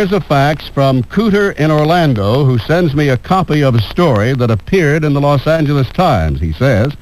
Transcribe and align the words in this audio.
Here's 0.00 0.12
a 0.12 0.20
fax 0.22 0.66
from 0.66 1.02
Cooter 1.02 1.54
in 1.56 1.70
Orlando 1.70 2.46
who 2.46 2.56
sends 2.56 2.94
me 2.94 3.10
a 3.10 3.18
copy 3.18 3.62
of 3.62 3.74
a 3.74 3.82
story 3.82 4.32
that 4.32 4.50
appeared 4.50 5.04
in 5.04 5.12
the 5.12 5.20
Los 5.20 5.46
Angeles 5.46 5.90
Times. 5.90 6.40
He 6.40 6.54
says, 6.54 6.94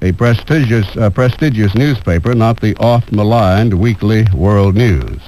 a 0.00 0.12
prestigious, 0.12 0.96
uh, 0.96 1.10
prestigious 1.10 1.74
newspaper, 1.74 2.34
not 2.34 2.62
the 2.62 2.74
oft-maligned 2.76 3.74
Weekly 3.74 4.24
World 4.32 4.76
News. 4.76 5.20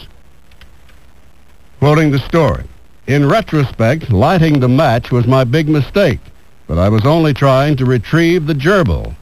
Quoting 1.79 2.11
the 2.11 2.21
story, 2.21 2.65
in 3.07 3.29
retrospect, 3.29 4.11
lighting 4.11 4.59
the 4.59 4.69
match 4.71 5.11
was 5.11 5.27
my 5.27 5.45
big 5.45 5.69
mistake, 5.69 6.21
but 6.67 6.79
I 6.79 6.89
was 6.89 7.05
only 7.05 7.35
trying 7.35 7.77
to 7.77 7.85
retrieve 7.85 8.47
the 8.47 8.55
gerbil. 8.55 9.15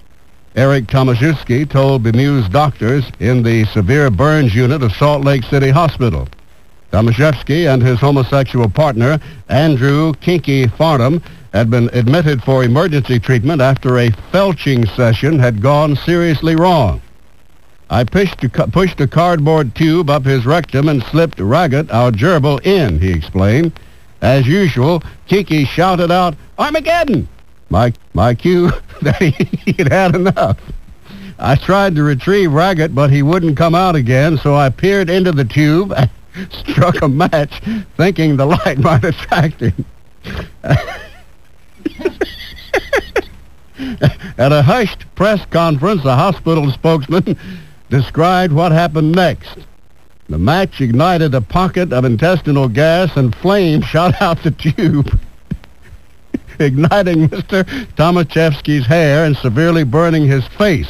Eric 0.54 0.86
Tomaszewski 0.86 1.68
told 1.68 2.04
bemused 2.04 2.52
doctors 2.52 3.10
in 3.18 3.42
the 3.42 3.64
severe 3.64 4.08
burns 4.08 4.54
unit 4.54 4.84
of 4.84 4.92
Salt 4.92 5.24
Lake 5.24 5.42
City 5.42 5.70
Hospital. 5.70 6.28
Tomaszewski 6.92 7.72
and 7.72 7.82
his 7.82 7.98
homosexual 7.98 8.70
partner, 8.70 9.20
Andrew 9.48 10.14
Kiki 10.14 10.66
Farnham, 10.66 11.22
had 11.52 11.70
been 11.70 11.90
admitted 11.92 12.42
for 12.42 12.64
emergency 12.64 13.18
treatment 13.18 13.60
after 13.60 13.98
a 13.98 14.10
felching 14.32 14.86
session 14.96 15.38
had 15.38 15.60
gone 15.60 15.96
seriously 15.96 16.56
wrong. 16.56 17.00
I 17.90 18.04
pushed 18.04 18.42
a, 18.44 18.48
pushed 18.48 19.00
a 19.00 19.06
cardboard 19.06 19.74
tube 19.74 20.10
up 20.10 20.24
his 20.24 20.44
rectum 20.44 20.88
and 20.88 21.02
slipped 21.02 21.40
Raggett, 21.40 21.90
our 21.90 22.10
gerbil, 22.10 22.64
in, 22.64 23.00
he 23.00 23.10
explained. 23.10 23.72
As 24.20 24.46
usual, 24.46 25.02
Kiki 25.26 25.64
shouted 25.64 26.10
out, 26.10 26.36
Armageddon! 26.58 27.28
My, 27.70 27.92
my 28.14 28.34
cue 28.34 28.72
that 29.02 29.22
he, 29.22 29.30
he'd 29.72 29.90
had 29.92 30.14
enough. 30.14 30.58
I 31.38 31.54
tried 31.54 31.94
to 31.94 32.02
retrieve 32.02 32.52
Raggett, 32.52 32.94
but 32.94 33.10
he 33.10 33.22
wouldn't 33.22 33.56
come 33.56 33.74
out 33.74 33.94
again, 33.94 34.38
so 34.38 34.56
I 34.56 34.70
peered 34.70 35.08
into 35.08 35.32
the 35.32 35.44
tube 35.44 35.92
struck 36.50 37.02
a 37.02 37.08
match, 37.08 37.60
thinking 37.96 38.36
the 38.36 38.46
light 38.46 38.78
might 38.78 39.04
attract 39.04 39.60
him. 39.60 39.84
At 44.38 44.52
a 44.52 44.62
hushed 44.62 45.04
press 45.14 45.44
conference, 45.46 46.04
a 46.04 46.14
hospital 46.14 46.70
spokesman 46.70 47.36
described 47.90 48.52
what 48.52 48.72
happened 48.72 49.12
next. 49.12 49.58
The 50.28 50.38
match 50.38 50.80
ignited 50.80 51.34
a 51.34 51.40
pocket 51.40 51.92
of 51.92 52.04
intestinal 52.04 52.68
gas 52.68 53.16
and 53.16 53.34
flame 53.34 53.80
shot 53.82 54.20
out 54.20 54.42
the 54.42 54.50
tube, 54.50 55.18
igniting 56.58 57.28
Mr. 57.28 57.64
Tomaszewski's 57.94 58.86
hair 58.86 59.24
and 59.24 59.36
severely 59.36 59.84
burning 59.84 60.26
his 60.26 60.46
face. 60.46 60.88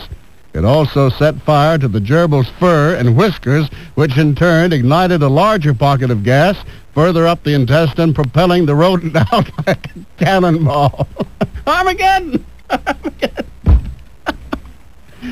It 0.58 0.64
also 0.64 1.08
set 1.08 1.40
fire 1.42 1.78
to 1.78 1.86
the 1.86 2.00
gerbil's 2.00 2.48
fur 2.58 2.96
and 2.96 3.14
whiskers, 3.14 3.68
which 3.94 4.18
in 4.18 4.34
turn 4.34 4.72
ignited 4.72 5.22
a 5.22 5.28
larger 5.28 5.72
pocket 5.72 6.10
of 6.10 6.24
gas 6.24 6.56
further 6.94 7.28
up 7.28 7.44
the 7.44 7.54
intestine, 7.54 8.12
propelling 8.12 8.66
the 8.66 8.74
rodent 8.74 9.14
out 9.32 9.48
like 9.68 9.86
a 9.94 10.24
cannonball. 10.24 11.06
Armageddon! 11.68 12.44
Armageddon! 12.70 13.46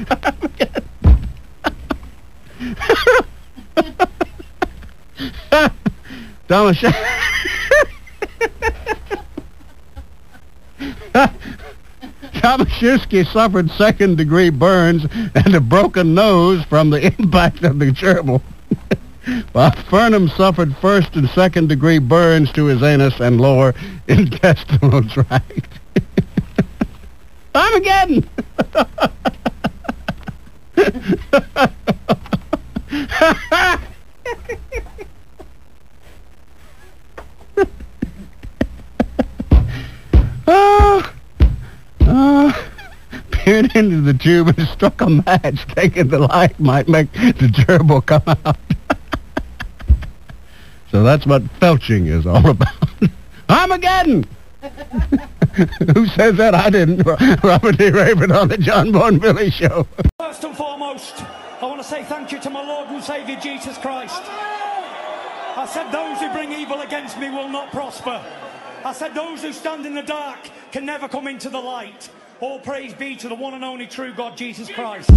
Armageddon! 0.09 0.85
Thomas. 6.47 6.85
Tomaszewski 12.47 13.27
suffered 13.27 13.69
second-degree 13.73 14.51
burns 14.51 15.05
and 15.35 15.53
a 15.53 15.61
broken 15.61 16.15
nose 16.15 16.63
from 16.67 16.91
the 16.91 17.05
impact 17.19 17.65
of 17.65 17.81
the 17.81 17.87
gerbil, 17.87 18.41
while 19.51 19.73
Farnham 19.73 20.29
suffered 20.29 20.77
first 20.77 21.17
and 21.17 21.29
second-degree 21.31 21.99
burns 21.99 22.53
to 22.53 22.67
his 22.67 22.85
anus 22.85 23.19
and 23.19 23.41
lower 23.41 23.75
intestinal 24.07 25.03
tract. 25.09 25.67
Armageddon! 27.53 28.29
oh, 40.47 41.13
oh, 42.09 42.73
into 43.57 44.01
the 44.01 44.15
tube 44.15 44.49
and 44.49 44.69
struck 44.69 45.01
a 45.01 45.09
match, 45.09 45.65
thinking 45.75 46.09
the 46.09 46.21
light 46.21 46.59
might 46.61 46.89
make 46.89 47.13
the 47.13 47.49
gerbil 47.53 48.05
come 48.05 48.23
out. 48.27 48.57
so 50.91 51.03
that's 51.03 51.27
what 51.27 51.43
felching 51.61 52.07
is 52.07 52.27
all 52.27 52.51
about. 52.51 52.75
Armageddon! 53.49 54.27
Who 55.95 56.07
says 56.09 56.37
that? 56.37 56.55
I 56.55 56.71
didn't. 56.71 57.03
Robert 57.43 57.79
D. 57.79 57.91
Raven 57.91 58.31
on 58.33 58.49
the 58.49 58.59
John 58.59 58.93
Bon 58.93 59.19
Billy 59.19 59.51
Show. 59.51 59.87
First 60.19 60.45
and 60.45 60.57
foremost, 60.57 61.25
I 61.63 61.65
want 61.65 61.81
to 61.81 61.89
say 61.89 62.05
thank 62.05 62.33
you 62.33 62.39
to 62.41 62.51
my 62.51 62.65
Lord 62.65 62.89
and 62.89 63.03
Saviour 63.03 63.41
Jesus 63.41 63.79
Christ. 63.79 64.23
I 64.23 65.67
said, 65.67 65.91
Those 65.91 66.19
who 66.21 66.31
bring 66.33 66.53
evil 66.53 66.83
against 66.83 67.19
me 67.19 67.31
will 67.31 67.49
not 67.49 67.71
prosper. 67.71 68.23
I 68.85 68.93
said, 68.93 69.15
Those 69.15 69.43
who 69.43 69.53
stand 69.53 69.87
in 69.87 69.95
the 69.95 70.03
dark 70.03 70.39
can 70.73 70.85
never 70.85 71.09
come 71.09 71.27
into 71.27 71.49
the 71.49 71.59
light. 71.61 72.11
All 72.39 72.59
praise 72.59 72.93
be 72.93 73.17
to 73.17 73.29
the 73.29 73.35
one 73.35 73.55
and 73.55 73.65
only 73.65 73.87
true 73.87 74.13
God, 74.13 74.37
Jesus 74.37 74.69
Christ. 74.71 75.11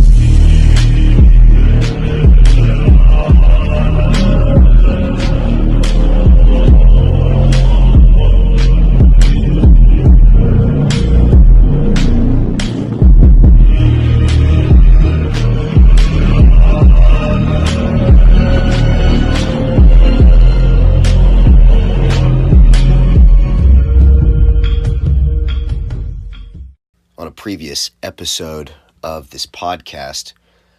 Previous 27.49 27.89
episode 28.03 28.75
of 29.01 29.31
this 29.31 29.47
podcast, 29.47 30.33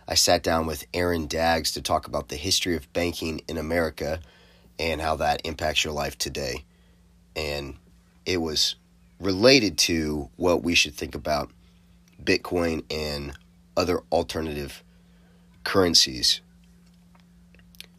I 0.06 0.14
sat 0.14 0.41
down 0.41 0.69
with 0.69 0.86
Aaron 0.94 1.26
Daggs 1.26 1.72
to 1.72 1.82
talk 1.82 2.06
about 2.06 2.28
the 2.28 2.36
history 2.36 2.76
of 2.76 2.92
banking 2.92 3.42
in 3.48 3.58
America 3.58 4.20
and 4.78 5.00
how 5.00 5.16
that 5.16 5.44
impacts 5.44 5.82
your 5.82 5.92
life 5.92 6.16
today. 6.16 6.64
And 7.34 7.75
it 8.25 8.36
was 8.36 8.76
related 9.19 9.78
to 9.78 10.31
what 10.36 10.62
we 10.62 10.76
should 10.76 10.94
think 10.94 11.16
about 11.16 11.50
Bitcoin 12.22 12.84
and 12.88 13.37
other 13.76 14.04
alternative 14.12 14.84
currencies. 15.64 16.41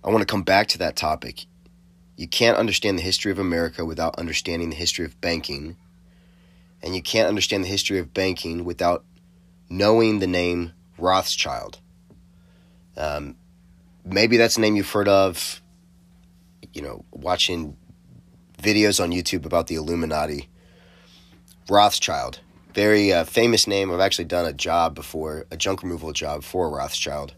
I 0.01 0.11
want 0.11 0.21
to 0.21 0.25
come 0.25 0.43
back 0.43 0.69
to 0.69 0.77
that 0.77 0.95
topic. 0.95 1.45
You 2.15 2.29
can't 2.29 2.55
understand 2.55 2.97
the 2.97 3.03
history 3.03 3.33
of 3.33 3.37
America 3.39 3.83
without 3.83 4.17
understanding 4.17 4.69
the 4.69 4.77
history 4.77 5.03
of 5.03 5.19
banking 5.19 5.75
and 6.83 6.95
you 6.95 7.01
can't 7.01 7.27
understand 7.27 7.63
the 7.63 7.69
history 7.69 7.99
of 7.99 8.13
banking 8.13 8.65
without 8.65 9.03
knowing 9.69 10.19
the 10.19 10.27
name 10.27 10.73
Rothschild. 10.97 11.79
Um, 12.97 13.35
maybe 14.03 14.37
that's 14.37 14.57
a 14.57 14.61
name 14.61 14.75
you've 14.75 14.91
heard 14.91 15.07
of, 15.07 15.61
you 16.73 16.81
know, 16.81 17.05
watching 17.11 17.77
videos 18.61 19.01
on 19.01 19.11
YouTube 19.11 19.45
about 19.45 19.67
the 19.67 19.75
Illuminati. 19.75 20.49
Rothschild, 21.69 22.39
very 22.73 23.13
uh, 23.13 23.23
famous 23.23 23.65
name. 23.67 23.91
I've 23.91 23.99
actually 23.99 24.25
done 24.25 24.45
a 24.45 24.53
job 24.53 24.93
before, 24.93 25.45
a 25.51 25.57
junk 25.57 25.83
removal 25.83 26.11
job 26.11 26.43
for 26.43 26.69
Rothschild. 26.69 27.33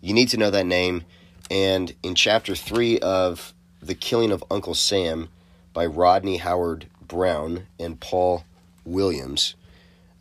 You 0.00 0.14
need 0.14 0.28
to 0.28 0.36
know 0.36 0.50
that 0.50 0.66
name. 0.66 1.04
And 1.50 1.94
in 2.02 2.14
chapter 2.14 2.54
three 2.54 2.98
of 3.00 3.52
The 3.82 3.94
Killing 3.94 4.32
of 4.32 4.42
Uncle 4.50 4.74
Sam 4.74 5.28
by 5.74 5.84
Rodney 5.84 6.38
Howard 6.38 6.88
Browne 7.08 7.66
and 7.78 8.00
Paul 8.00 8.44
Williams. 8.84 9.54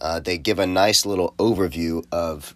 Uh, 0.01 0.19
they 0.19 0.37
give 0.37 0.59
a 0.59 0.67
nice 0.67 1.05
little 1.05 1.33
overview 1.37 2.05
of 2.11 2.55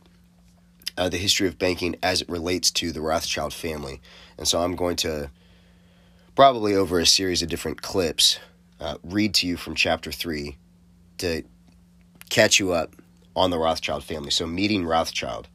uh, 0.97 1.09
the 1.09 1.17
history 1.17 1.47
of 1.47 1.57
banking 1.57 1.95
as 2.01 2.21
it 2.21 2.29
relates 2.29 2.71
to 2.71 2.91
the 2.91 3.01
Rothschild 3.01 3.53
family. 3.53 4.01
And 4.37 4.47
so 4.47 4.59
I'm 4.59 4.75
going 4.75 4.95
to 4.97 5.29
probably 6.35 6.75
over 6.75 6.99
a 6.99 7.05
series 7.05 7.41
of 7.41 7.49
different 7.49 7.81
clips 7.81 8.39
uh, 8.79 8.97
read 9.03 9.33
to 9.35 9.47
you 9.47 9.57
from 9.57 9.75
chapter 9.75 10.11
three 10.11 10.57
to 11.17 11.43
catch 12.29 12.59
you 12.59 12.73
up 12.73 12.95
on 13.35 13.51
the 13.51 13.57
Rothschild 13.57 14.03
family. 14.03 14.31
So, 14.31 14.45
meeting 14.45 14.85
Rothschild. 14.85 15.47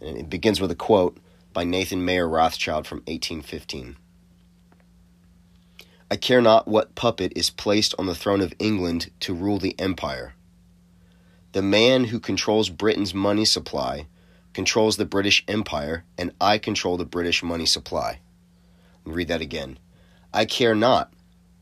And 0.00 0.18
it 0.18 0.28
begins 0.28 0.60
with 0.60 0.70
a 0.70 0.76
quote 0.76 1.18
by 1.52 1.64
Nathan 1.64 2.04
Mayer 2.04 2.28
Rothschild 2.28 2.86
from 2.86 2.98
1815. 2.98 3.96
I 6.14 6.16
care 6.16 6.40
not 6.40 6.68
what 6.68 6.94
puppet 6.94 7.32
is 7.34 7.50
placed 7.50 7.92
on 7.98 8.06
the 8.06 8.14
throne 8.14 8.40
of 8.40 8.54
England 8.60 9.10
to 9.18 9.34
rule 9.34 9.58
the 9.58 9.74
empire. 9.80 10.34
The 11.50 11.60
man 11.60 12.04
who 12.04 12.20
controls 12.20 12.68
Britain's 12.68 13.12
money 13.12 13.44
supply 13.44 14.06
controls 14.52 14.96
the 14.96 15.06
British 15.06 15.44
Empire, 15.48 16.04
and 16.16 16.30
I 16.40 16.58
control 16.58 16.96
the 16.96 17.04
British 17.04 17.42
money 17.42 17.66
supply. 17.66 18.20
Let 19.04 19.10
me 19.10 19.14
read 19.16 19.26
that 19.26 19.40
again. 19.40 19.76
I 20.32 20.44
care 20.44 20.76
not 20.76 21.12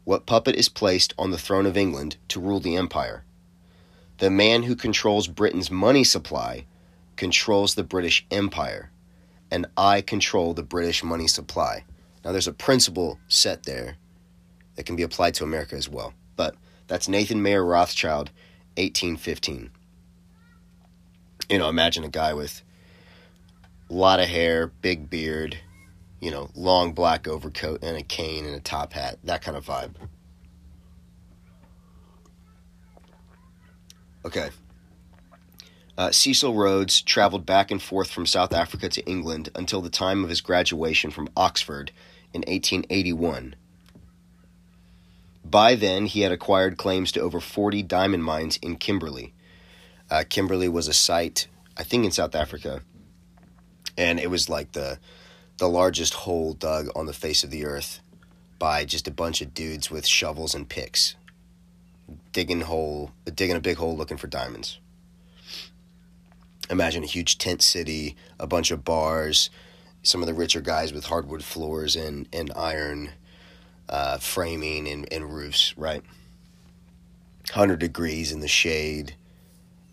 what 0.05 0.27
puppet 0.27 0.55
is 0.57 0.69
placed 0.69 1.15
on 1.17 1.31
the 1.31 1.39
throne 1.39 1.65
of 1.65 1.79
England 1.79 2.19
to 2.29 2.39
rule 2.39 2.61
the 2.61 2.77
empire. 2.77 3.25
The 4.19 4.29
man 4.29 4.65
who 4.65 4.77
controls 4.77 5.29
Britain's 5.29 5.71
money 5.71 6.05
supply 6.05 6.67
controls 7.17 7.75
the 7.75 7.85
British 7.85 8.27
Empire, 8.31 8.91
and 9.51 9.65
I 9.79 10.03
control 10.03 10.53
the 10.53 10.63
British 10.63 11.03
money 11.03 11.27
supply. 11.27 11.85
Now, 12.23 12.33
there's 12.33 12.49
a 12.49 12.53
principle 12.53 13.19
set 13.29 13.63
there 13.63 13.97
that 14.77 14.87
can 14.87 14.97
be 14.97 15.03
applied 15.03 15.35
to 15.35 15.45
America 15.45 15.77
as 15.77 15.89
well, 15.89 16.15
but 16.37 16.55
that's 16.87 17.09
Nathan 17.09 17.43
Mayer 17.43 17.65
Rothschild, 17.65 18.31
1815. 18.77 19.71
You 21.49 21.59
know, 21.59 21.69
imagine 21.69 22.05
a 22.05 22.09
guy 22.09 22.35
with 22.35 22.63
a 23.91 23.93
lot 23.93 24.21
of 24.21 24.29
hair, 24.29 24.69
big 24.69 25.11
beard, 25.11 25.59
you 26.21 26.31
know, 26.31 26.51
long 26.55 26.93
black 26.93 27.27
overcoat 27.27 27.83
and 27.83 27.97
a 27.97 28.03
cane 28.03 28.47
and 28.47 28.55
a 28.55 28.61
top 28.61 28.93
hat, 28.93 29.19
that 29.25 29.43
kind 29.43 29.57
of 29.57 29.67
vibe. 29.67 29.95
Okay. 34.25 34.51
Uh, 35.99 36.11
Cecil 36.11 36.55
Rhodes 36.55 37.03
traveled 37.03 37.45
back 37.45 37.71
and 37.71 37.83
forth 37.83 38.11
from 38.11 38.25
South 38.25 38.53
Africa 38.53 38.89
to 38.89 39.05
England 39.05 39.51
until 39.55 39.83
the 39.83 39.91
time 39.91 40.25
of 40.25 40.31
his 40.31 40.41
graduation 40.41 41.11
from 41.11 41.29
Oxford 41.37 41.93
in 42.33 42.41
1881. 42.41 43.55
By 45.53 45.75
then, 45.75 46.07
he 46.07 46.23
had 46.23 46.33
acquired 46.33 46.79
claims 46.79 47.13
to 47.13 47.21
over 47.21 47.39
40 47.39 47.83
diamond 47.83 48.25
mines 48.25 48.57
in 48.63 48.77
Kimberley. 48.77 49.35
Uh, 50.11 50.25
Kimberley 50.27 50.67
was 50.67 50.89
a 50.89 50.95
site, 50.95 51.47
I 51.77 51.83
think, 51.83 52.07
in 52.07 52.11
South 52.11 52.35
Africa, 52.35 52.81
and 53.99 54.19
it 54.19 54.31
was 54.31 54.49
like 54.49 54.73
the 54.73 54.99
the 55.59 55.69
largest 55.69 56.15
hole 56.15 56.55
dug 56.55 56.89
on 56.97 57.05
the 57.05 57.13
face 57.13 57.45
of 57.45 57.51
the 57.51 57.67
earth 57.67 58.01
by 58.59 58.87
just 58.87 59.07
a 59.07 59.11
bunch 59.11 59.43
of 59.43 59.53
dudes 59.53 59.91
with 59.91 60.07
shovels 60.07 60.55
and 60.55 60.71
picks 60.71 61.17
digging 62.33 62.63
hole 62.63 63.13
digging 63.35 63.55
a 63.55 63.61
big 63.61 63.77
hole 63.77 63.97
looking 63.97 64.17
for 64.17 64.27
diamonds 64.29 64.79
imagine 66.71 67.05
a 67.05 67.07
huge 67.07 67.37
tent 67.39 67.63
city 67.63 68.17
a 68.41 68.47
bunch 68.47 68.71
of 68.71 68.85
bars 68.85 69.51
some 70.03 70.23
of 70.23 70.27
the 70.27 70.35
richer 70.35 70.63
guys 70.63 70.93
with 70.93 71.05
hardwood 71.05 71.45
floors 71.45 71.95
and, 71.95 72.27
and 72.33 72.51
iron 72.57 73.11
uh, 73.89 74.19
framing 74.19 74.89
and, 74.89 75.13
and 75.13 75.33
roofs 75.33 75.77
right 75.77 76.03
100 77.53 77.79
degrees 77.79 78.33
in 78.33 78.41
the 78.41 78.49
shade 78.49 79.15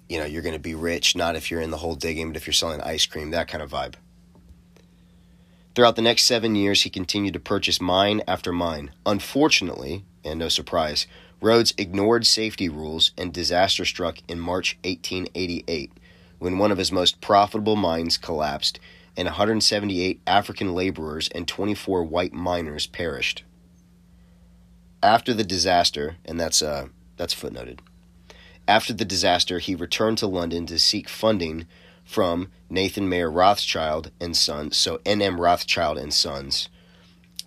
you 0.07 0.17
know 0.17 0.25
you're 0.25 0.41
going 0.41 0.53
to 0.53 0.59
be 0.59 0.75
rich 0.75 1.15
not 1.15 1.35
if 1.35 1.51
you're 1.51 1.61
in 1.61 1.71
the 1.71 1.77
whole 1.77 1.95
digging 1.95 2.29
but 2.29 2.37
if 2.37 2.47
you're 2.47 2.53
selling 2.53 2.81
ice 2.81 3.05
cream 3.05 3.31
that 3.31 3.47
kind 3.47 3.63
of 3.63 3.71
vibe 3.71 3.95
Throughout 5.75 5.95
the 5.95 6.01
next 6.01 6.23
seven 6.23 6.55
years, 6.55 6.81
he 6.81 6.89
continued 6.89 7.35
to 7.35 7.39
purchase 7.39 7.79
mine 7.79 8.21
after 8.27 8.51
mine. 8.51 8.91
Unfortunately, 9.05 10.03
and 10.25 10.39
no 10.39 10.49
surprise, 10.49 11.07
Rhodes 11.41 11.73
ignored 11.77 12.27
safety 12.27 12.67
rules 12.67 13.11
and 13.17 13.31
disaster 13.31 13.85
struck 13.85 14.17
in 14.27 14.41
March 14.41 14.77
1888 14.83 15.93
when 16.37 16.57
one 16.57 16.71
of 16.71 16.77
his 16.77 16.91
most 16.91 17.21
profitable 17.21 17.77
mines 17.77 18.17
collapsed 18.17 18.77
and 19.15 19.25
178 19.25 20.19
African 20.27 20.73
laborers 20.75 21.29
and 21.29 21.47
24 21.47 22.03
white 22.03 22.33
miners 22.33 22.87
perished. 22.87 23.43
After 25.01 25.33
the 25.33 25.43
disaster, 25.43 26.17
and 26.25 26.39
that's 26.39 26.61
uh, 26.61 26.87
that's 27.15 27.33
footnoted. 27.33 27.79
After 28.67 28.93
the 28.93 29.05
disaster, 29.05 29.59
he 29.59 29.73
returned 29.73 30.17
to 30.19 30.27
London 30.27 30.65
to 30.67 30.77
seek 30.77 31.09
funding 31.09 31.65
from 32.03 32.51
Nathan 32.69 33.07
Mayer 33.07 33.31
Rothschild 33.31 34.11
and 34.19 34.35
Sons, 34.35 34.75
so 34.75 34.97
NM 34.99 35.39
Rothschild 35.39 35.97
and 35.97 36.13
Sons, 36.13 36.69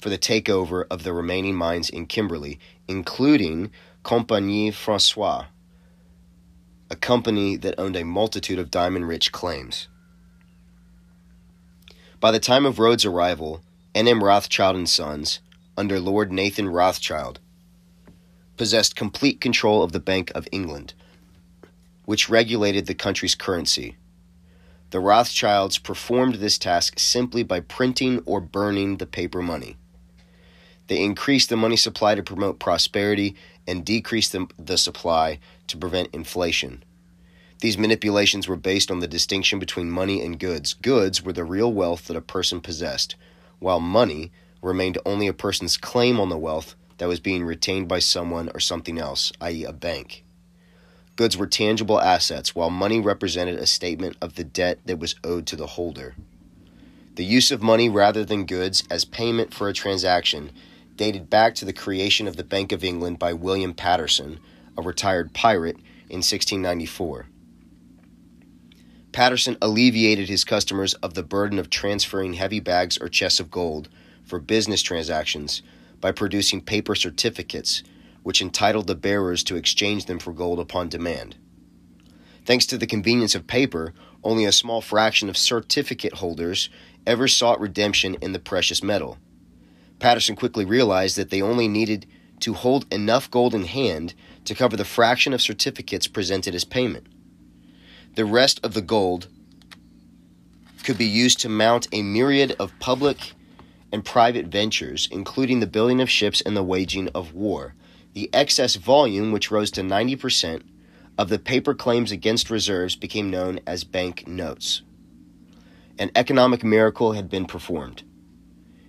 for 0.00 0.08
the 0.08 0.18
takeover 0.18 0.84
of 0.90 1.04
the 1.04 1.12
remaining 1.12 1.54
mines 1.54 1.90
in 1.90 2.06
Kimberley, 2.06 2.58
including 2.88 3.70
Compagnie 4.02 4.70
Francois, 4.70 5.46
a 6.90 6.96
company 6.96 7.56
that 7.56 7.78
owned 7.78 7.96
a 7.96 8.04
multitude 8.04 8.58
of 8.58 8.70
diamond 8.70 9.08
rich 9.08 9.30
claims. 9.30 9.88
By 12.18 12.30
the 12.30 12.40
time 12.40 12.64
of 12.64 12.78
Rhodes' 12.78 13.04
arrival, 13.04 13.62
NM 13.94 14.22
Rothschild 14.22 14.74
and 14.74 14.88
Sons, 14.88 15.40
under 15.76 15.98
Lord 15.98 16.32
Nathan 16.32 16.68
Rothschild, 16.68 17.40
possessed 18.56 18.96
complete 18.96 19.40
control 19.40 19.82
of 19.82 19.92
the 19.92 20.00
Bank 20.00 20.30
of 20.34 20.48
England, 20.52 20.94
which 22.04 22.28
regulated 22.28 22.86
the 22.86 22.94
country's 22.94 23.34
currency. 23.34 23.96
The 24.90 25.00
Rothschilds 25.00 25.78
performed 25.78 26.34
this 26.34 26.58
task 26.58 26.98
simply 26.98 27.42
by 27.42 27.60
printing 27.60 28.22
or 28.26 28.40
burning 28.40 28.98
the 28.98 29.06
paper 29.06 29.40
money. 29.40 29.76
They 30.88 31.02
increased 31.02 31.48
the 31.48 31.56
money 31.56 31.76
supply 31.76 32.14
to 32.14 32.22
promote 32.22 32.58
prosperity 32.58 33.34
and 33.66 33.84
decreased 33.84 34.32
the, 34.32 34.46
the 34.58 34.76
supply 34.76 35.38
to 35.68 35.78
prevent 35.78 36.14
inflation. 36.14 36.84
These 37.60 37.78
manipulations 37.78 38.48
were 38.48 38.56
based 38.56 38.90
on 38.90 38.98
the 38.98 39.08
distinction 39.08 39.58
between 39.58 39.90
money 39.90 40.20
and 40.20 40.38
goods. 40.38 40.74
Goods 40.74 41.22
were 41.22 41.32
the 41.32 41.44
real 41.44 41.72
wealth 41.72 42.08
that 42.08 42.16
a 42.16 42.20
person 42.20 42.60
possessed, 42.60 43.14
while 43.60 43.80
money 43.80 44.32
remained 44.62 44.98
only 45.04 45.26
a 45.26 45.32
person's 45.32 45.76
claim 45.76 46.18
on 46.18 46.28
the 46.28 46.38
wealth 46.38 46.74
that 46.98 47.08
was 47.08 47.20
being 47.20 47.44
retained 47.44 47.88
by 47.88 47.98
someone 47.98 48.48
or 48.54 48.60
something 48.60 48.98
else, 48.98 49.32
i.e., 49.40 49.64
a 49.64 49.72
bank. 49.72 50.24
Goods 51.16 51.36
were 51.36 51.46
tangible 51.46 52.00
assets, 52.00 52.54
while 52.54 52.70
money 52.70 53.00
represented 53.00 53.58
a 53.58 53.66
statement 53.66 54.16
of 54.22 54.36
the 54.36 54.44
debt 54.44 54.78
that 54.86 54.98
was 54.98 55.16
owed 55.24 55.46
to 55.48 55.56
the 55.56 55.66
holder. 55.66 56.14
The 57.16 57.24
use 57.24 57.50
of 57.50 57.60
money 57.60 57.90
rather 57.90 58.24
than 58.24 58.46
goods 58.46 58.84
as 58.90 59.04
payment 59.04 59.52
for 59.52 59.68
a 59.68 59.74
transaction 59.74 60.50
dated 60.96 61.28
back 61.28 61.54
to 61.56 61.64
the 61.64 61.72
creation 61.72 62.26
of 62.26 62.36
the 62.36 62.44
Bank 62.44 62.72
of 62.72 62.84
England 62.84 63.18
by 63.18 63.32
William 63.32 63.74
Paterson, 63.74 64.38
a 64.78 64.82
retired 64.82 65.34
pirate, 65.34 65.76
in 66.08 66.18
1694. 66.18 67.26
Paterson 69.12 69.58
alleviated 69.60 70.28
his 70.28 70.44
customers 70.44 70.94
of 70.94 71.14
the 71.14 71.22
burden 71.22 71.58
of 71.58 71.68
transferring 71.68 72.34
heavy 72.34 72.60
bags 72.60 72.96
or 72.96 73.08
chests 73.08 73.40
of 73.40 73.50
gold 73.50 73.88
for 74.32 74.38
business 74.38 74.80
transactions 74.80 75.60
by 76.00 76.10
producing 76.10 76.62
paper 76.62 76.94
certificates 76.94 77.82
which 78.22 78.40
entitled 78.40 78.86
the 78.86 78.94
bearers 78.94 79.44
to 79.44 79.56
exchange 79.56 80.06
them 80.06 80.18
for 80.18 80.32
gold 80.32 80.58
upon 80.58 80.88
demand. 80.88 81.36
Thanks 82.46 82.64
to 82.64 82.78
the 82.78 82.86
convenience 82.86 83.34
of 83.34 83.46
paper, 83.46 83.92
only 84.24 84.46
a 84.46 84.50
small 84.52 84.80
fraction 84.80 85.28
of 85.28 85.36
certificate 85.36 86.14
holders 86.14 86.70
ever 87.06 87.28
sought 87.28 87.60
redemption 87.60 88.16
in 88.22 88.32
the 88.32 88.38
precious 88.38 88.82
metal. 88.82 89.18
Paterson 89.98 90.34
quickly 90.34 90.64
realized 90.64 91.18
that 91.18 91.28
they 91.28 91.42
only 91.42 91.68
needed 91.68 92.06
to 92.40 92.54
hold 92.54 92.90
enough 92.90 93.30
gold 93.30 93.54
in 93.54 93.64
hand 93.64 94.14
to 94.46 94.54
cover 94.54 94.78
the 94.78 94.86
fraction 94.86 95.34
of 95.34 95.42
certificates 95.42 96.06
presented 96.06 96.54
as 96.54 96.64
payment. 96.64 97.06
The 98.14 98.24
rest 98.24 98.60
of 98.64 98.72
the 98.72 98.80
gold 98.80 99.28
could 100.84 100.96
be 100.96 101.04
used 101.04 101.38
to 101.40 101.50
mount 101.50 101.86
a 101.92 102.00
myriad 102.00 102.56
of 102.58 102.72
public 102.78 103.34
and 103.92 104.04
private 104.04 104.46
ventures, 104.46 105.06
including 105.12 105.60
the 105.60 105.66
building 105.66 106.00
of 106.00 106.10
ships 106.10 106.40
and 106.40 106.56
the 106.56 106.62
waging 106.62 107.08
of 107.14 107.34
war, 107.34 107.74
the 108.14 108.30
excess 108.32 108.76
volume, 108.76 109.30
which 109.30 109.50
rose 109.50 109.70
to 109.70 109.82
90%, 109.82 110.62
of 111.18 111.28
the 111.28 111.38
paper 111.38 111.74
claims 111.74 112.10
against 112.10 112.50
reserves 112.50 112.96
became 112.96 113.30
known 113.30 113.60
as 113.66 113.84
bank 113.84 114.26
notes. 114.26 114.82
An 115.98 116.10
economic 116.16 116.64
miracle 116.64 117.12
had 117.12 117.28
been 117.28 117.44
performed. 117.44 118.02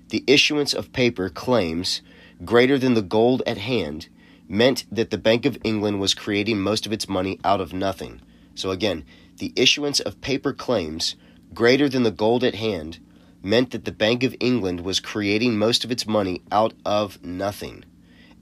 The 0.10 0.24
issuance 0.26 0.74
of 0.74 0.94
paper 0.94 1.30
claims 1.30 2.02
greater 2.46 2.78
than 2.78 2.94
the 2.94 3.02
gold 3.02 3.44
at 3.46 3.58
hand 3.58 4.08
meant 4.48 4.86
that 4.92 5.10
the 5.10 5.18
Bank 5.18 5.46
of 5.46 5.58
England 5.64 6.00
was 6.00 6.14
creating 6.14 6.62
most 6.62 6.86
of 6.86 6.94
its 6.94 7.10
money 7.10 7.40
out 7.44 7.60
of 7.60 7.74
nothing. 7.74 8.22
So, 8.56 8.72
again, 8.72 9.06
the 9.38 9.54
issuance 9.56 10.00
of 10.00 10.22
paper 10.22 10.54
claims 10.54 11.16
greater 11.54 11.90
than 11.90 12.04
the 12.04 12.12
gold 12.12 12.44
at 12.44 12.56
hand 12.56 13.00
meant 13.44 13.72
that 13.72 13.86
the 13.86 13.92
Bank 13.92 14.24
of 14.24 14.36
England 14.40 14.82
was 14.82 15.00
creating 15.00 15.58
most 15.58 15.84
of 15.84 15.92
its 15.92 16.08
money 16.08 16.42
out 16.52 16.74
of 16.86 17.24
nothing 17.24 17.84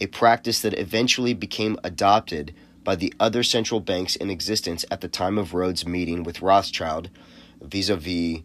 a 0.02 0.08
practice 0.08 0.62
that 0.62 0.78
eventually 0.80 1.34
became 1.34 1.78
adopted 1.84 2.54
by 2.84 2.96
the 2.96 3.14
other 3.20 3.44
central 3.44 3.80
banks 3.80 4.16
in 4.16 4.32
existence 4.32 4.84
at 4.90 5.02
the 5.02 5.08
time 5.08 5.38
of 5.38 5.54
Rhodes' 5.54 5.86
meeting 5.86 6.24
with 6.24 6.42
Rothschild 6.42 7.12
vis 7.62 7.90
a 7.90 7.96
vis. 7.96 8.42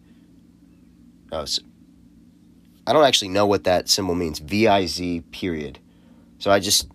I 2.86 2.92
don't 2.92 3.04
actually 3.04 3.30
know 3.30 3.46
what 3.46 3.64
that 3.64 3.88
symbol 3.88 4.14
means. 4.14 4.38
V 4.38 4.68
I 4.68 4.84
Z 4.86 5.22
period. 5.32 5.78
So 6.38 6.50
I 6.50 6.60
just. 6.60 6.88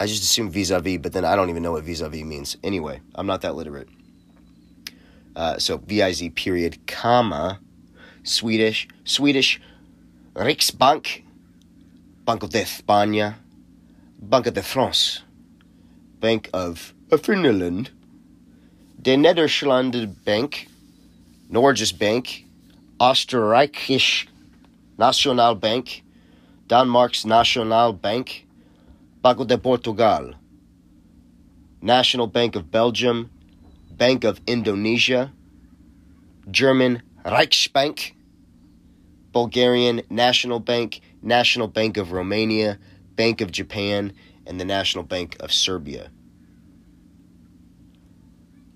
I 0.00 0.06
just 0.06 0.22
assume 0.22 0.48
vis 0.48 0.70
a 0.70 0.78
vis, 0.78 0.98
but 0.98 1.12
then 1.12 1.24
I 1.24 1.34
don't 1.34 1.50
even 1.50 1.64
know 1.64 1.72
what 1.72 1.82
vis 1.82 2.00
a 2.00 2.08
vis 2.08 2.22
means. 2.22 2.56
Anyway, 2.62 3.00
I'm 3.16 3.26
not 3.26 3.40
that 3.40 3.56
literate. 3.56 3.88
Uh, 5.34 5.58
so 5.58 5.78
V 5.78 6.02
I 6.02 6.12
Z 6.12 6.30
period, 6.30 6.86
comma, 6.86 7.58
Swedish, 8.28 8.88
Swedish 9.04 9.60
Riksbank 10.34 11.24
Banco 12.24 12.46
de 12.46 12.60
España, 12.60 13.36
Banco 14.20 14.50
de 14.50 14.62
France, 14.62 15.22
Bank 16.20 16.50
of 16.52 16.92
Finland, 17.22 17.90
De 19.00 19.16
Nederlanden 19.16 20.14
Bank, 20.26 20.68
Norges 21.48 21.90
Bank, 21.90 22.44
Österreichische 23.00 24.28
Nationalbank, 24.98 26.02
Danmarks 26.66 27.24
National 27.24 27.94
Bank, 27.94 28.46
Banco 29.22 29.44
de 29.44 29.56
Portugal, 29.56 30.34
National 31.80 32.26
Bank 32.26 32.56
of 32.56 32.70
Belgium, 32.70 33.30
Bank 33.96 34.24
of 34.24 34.38
Indonesia, 34.46 35.32
German 36.50 37.02
Reichsbank, 37.24 38.17
Bulgarian 39.38 40.02
National 40.10 40.58
Bank, 40.58 41.00
National 41.22 41.68
Bank 41.68 41.96
of 41.96 42.10
Romania, 42.10 42.76
Bank 43.14 43.40
of 43.40 43.52
Japan, 43.52 44.12
and 44.44 44.60
the 44.60 44.64
National 44.64 45.04
Bank 45.04 45.36
of 45.38 45.52
Serbia. 45.52 46.10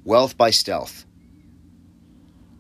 Wealth 0.05 0.39
by 0.39 0.51
stealth. 0.51 1.05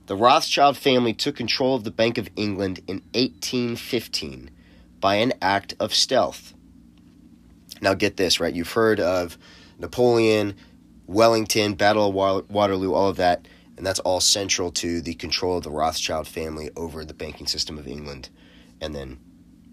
The 0.06 0.16
Rothschild 0.16 0.76
family 0.76 1.14
took 1.14 1.36
control 1.36 1.76
of 1.76 1.84
the 1.84 1.92
Bank 1.92 2.18
of 2.18 2.28
England 2.34 2.80
in 2.88 3.02
1815 3.14 4.50
by 4.98 5.14
an 5.14 5.32
act 5.40 5.74
of 5.78 5.94
stealth. 5.94 6.54
Now, 7.80 7.94
get 7.94 8.16
this, 8.16 8.40
right? 8.40 8.52
You've 8.52 8.72
heard 8.72 8.98
of 8.98 9.38
Napoleon, 9.78 10.56
Wellington, 11.06 11.74
Battle 11.74 12.08
of 12.08 12.50
Waterloo, 12.50 12.94
all 12.94 13.10
of 13.10 13.16
that, 13.18 13.46
and 13.82 13.86
that's 13.88 13.98
all 13.98 14.20
central 14.20 14.70
to 14.70 15.00
the 15.00 15.14
control 15.14 15.56
of 15.56 15.64
the 15.64 15.70
Rothschild 15.72 16.28
family 16.28 16.70
over 16.76 17.04
the 17.04 17.12
banking 17.12 17.48
system 17.48 17.78
of 17.78 17.88
England, 17.88 18.28
and 18.80 18.94
then 18.94 19.18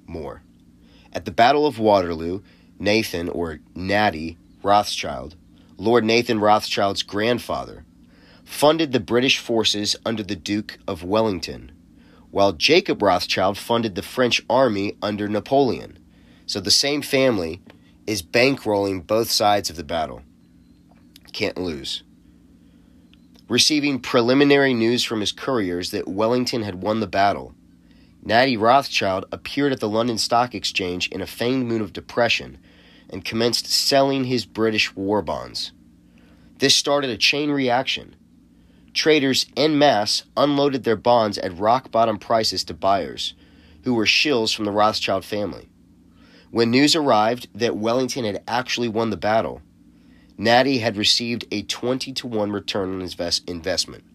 more. 0.08 0.42
At 1.14 1.26
the 1.26 1.32
Battle 1.32 1.68
of 1.68 1.78
Waterloo, 1.78 2.42
Nathan, 2.80 3.30
or 3.30 3.60
Natty, 3.76 4.40
Rothschild, 4.64 5.36
Lord 5.78 6.04
Nathan 6.04 6.40
Rothschild's 6.40 7.04
grandfather, 7.04 7.86
funded 8.44 8.94
the 8.94 9.00
British 9.00 9.38
forces 9.38 9.96
under 10.04 10.24
the 10.24 10.36
Duke 10.36 10.80
of 10.88 11.04
Wellington, 11.04 11.72
while 12.32 12.54
Jacob 12.54 13.04
Rothschild 13.04 13.60
funded 13.60 13.94
the 13.94 14.02
French 14.02 14.42
army 14.50 14.98
under 15.04 15.28
Napoleon. 15.28 16.00
So 16.48 16.60
the 16.60 16.72
same 16.72 17.04
family 17.04 17.62
is 18.08 18.24
bankrolling 18.24 19.06
both 19.06 19.30
sides 19.30 19.70
of 19.70 19.76
the 19.76 19.84
battle. 19.84 20.24
Can't 21.32 21.60
lose. 21.60 22.02
Receiving 23.50 24.00
preliminary 24.00 24.76
news 24.76 25.04
from 25.04 25.22
his 25.22 25.32
couriers 25.32 25.90
that 25.90 26.08
Wellington 26.08 26.62
had 26.62 26.84
won 26.84 27.00
the 27.00 27.08
battle, 27.08 27.56
Natty 28.22 28.56
Rothschild 28.56 29.26
appeared 29.32 29.72
at 29.72 29.80
the 29.80 29.90
London 29.90 30.20
Stock 30.20 30.54
Exchange 30.54 31.08
in 31.08 31.20
a 31.20 31.26
feigned 31.26 31.68
mood 31.68 31.82
of 31.82 31.92
depression 31.92 32.60
and 33.10 33.26
commenced 33.26 33.66
selling 33.66 34.26
his 34.26 34.46
British 34.46 34.96
war 34.96 35.24
bonds. 35.24 35.72
This 36.60 36.76
started 36.76 37.10
a 37.10 37.18
chain 37.18 37.50
reaction. 37.50 38.16
Traders 38.94 39.48
en 39.58 39.80
masse 39.80 40.26
unloaded 40.38 40.84
their 40.84 40.96
bonds 40.96 41.40
at 41.40 41.58
rock 41.58 41.90
bottom 41.90 42.20
prices 42.20 42.64
to 42.66 42.76
buyers, 42.76 43.34
who 43.84 43.96
were 43.96 44.06
shills 44.06 44.54
from 44.54 44.66
the 44.66 44.72
Rothschild 44.72 45.26
family. 45.26 45.70
When 46.52 46.70
news 46.70 46.96
arrived 46.96 47.48
that 47.56 47.78
Wellington 47.78 48.26
had 48.26 48.44
actually 48.48 48.90
won 48.90 49.10
the 49.10 49.18
battle, 49.18 49.64
Natty 50.40 50.78
had 50.78 50.96
received 50.96 51.46
a 51.52 51.64
20 51.64 52.14
to 52.14 52.26
1 52.26 52.52
return 52.54 52.94
on 52.94 53.02
his 53.02 53.42
investment. 53.46 54.06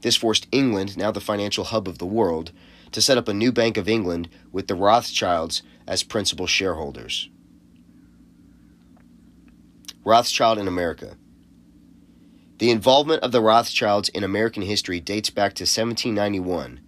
This 0.00 0.16
forced 0.16 0.48
England, 0.50 0.96
now 0.96 1.12
the 1.12 1.20
financial 1.20 1.62
hub 1.62 1.86
of 1.86 1.98
the 1.98 2.06
world, 2.06 2.50
to 2.90 3.00
set 3.00 3.16
up 3.16 3.28
a 3.28 3.32
new 3.32 3.52
Bank 3.52 3.76
of 3.76 3.88
England 3.88 4.28
with 4.50 4.66
the 4.66 4.74
Rothschilds 4.74 5.62
as 5.86 6.02
principal 6.02 6.48
shareholders. 6.48 7.30
Rothschild 10.04 10.58
in 10.58 10.66
America. 10.66 11.16
The 12.58 12.72
involvement 12.72 13.22
of 13.22 13.30
the 13.30 13.40
Rothschilds 13.40 14.08
in 14.08 14.24
American 14.24 14.64
history 14.64 14.98
dates 14.98 15.30
back 15.30 15.54
to 15.54 15.62
1791, 15.62 16.80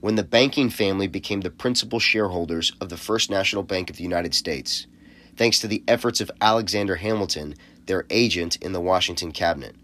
when 0.00 0.16
the 0.16 0.22
banking 0.22 0.68
family 0.68 1.06
became 1.06 1.40
the 1.40 1.50
principal 1.50 2.00
shareholders 2.00 2.72
of 2.82 2.90
the 2.90 2.98
First 2.98 3.30
National 3.30 3.62
Bank 3.62 3.88
of 3.88 3.96
the 3.96 4.02
United 4.02 4.34
States, 4.34 4.86
thanks 5.36 5.58
to 5.60 5.66
the 5.66 5.82
efforts 5.88 6.20
of 6.20 6.30
Alexander 6.42 6.96
Hamilton, 6.96 7.54
their 7.86 8.06
agent 8.10 8.56
in 8.56 8.72
the 8.72 8.80
Washington 8.80 9.32
cabinet. 9.32 9.76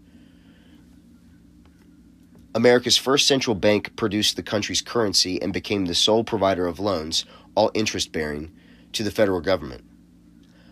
America's 2.53 2.97
first 2.97 3.27
central 3.27 3.55
bank 3.55 3.95
produced 3.95 4.35
the 4.35 4.43
country's 4.43 4.81
currency 4.81 5.41
and 5.41 5.53
became 5.53 5.85
the 5.85 5.95
sole 5.95 6.23
provider 6.23 6.67
of 6.67 6.79
loans, 6.79 7.23
all 7.55 7.71
interest 7.73 8.11
bearing, 8.11 8.51
to 8.91 9.03
the 9.03 9.11
federal 9.11 9.39
government. 9.39 9.85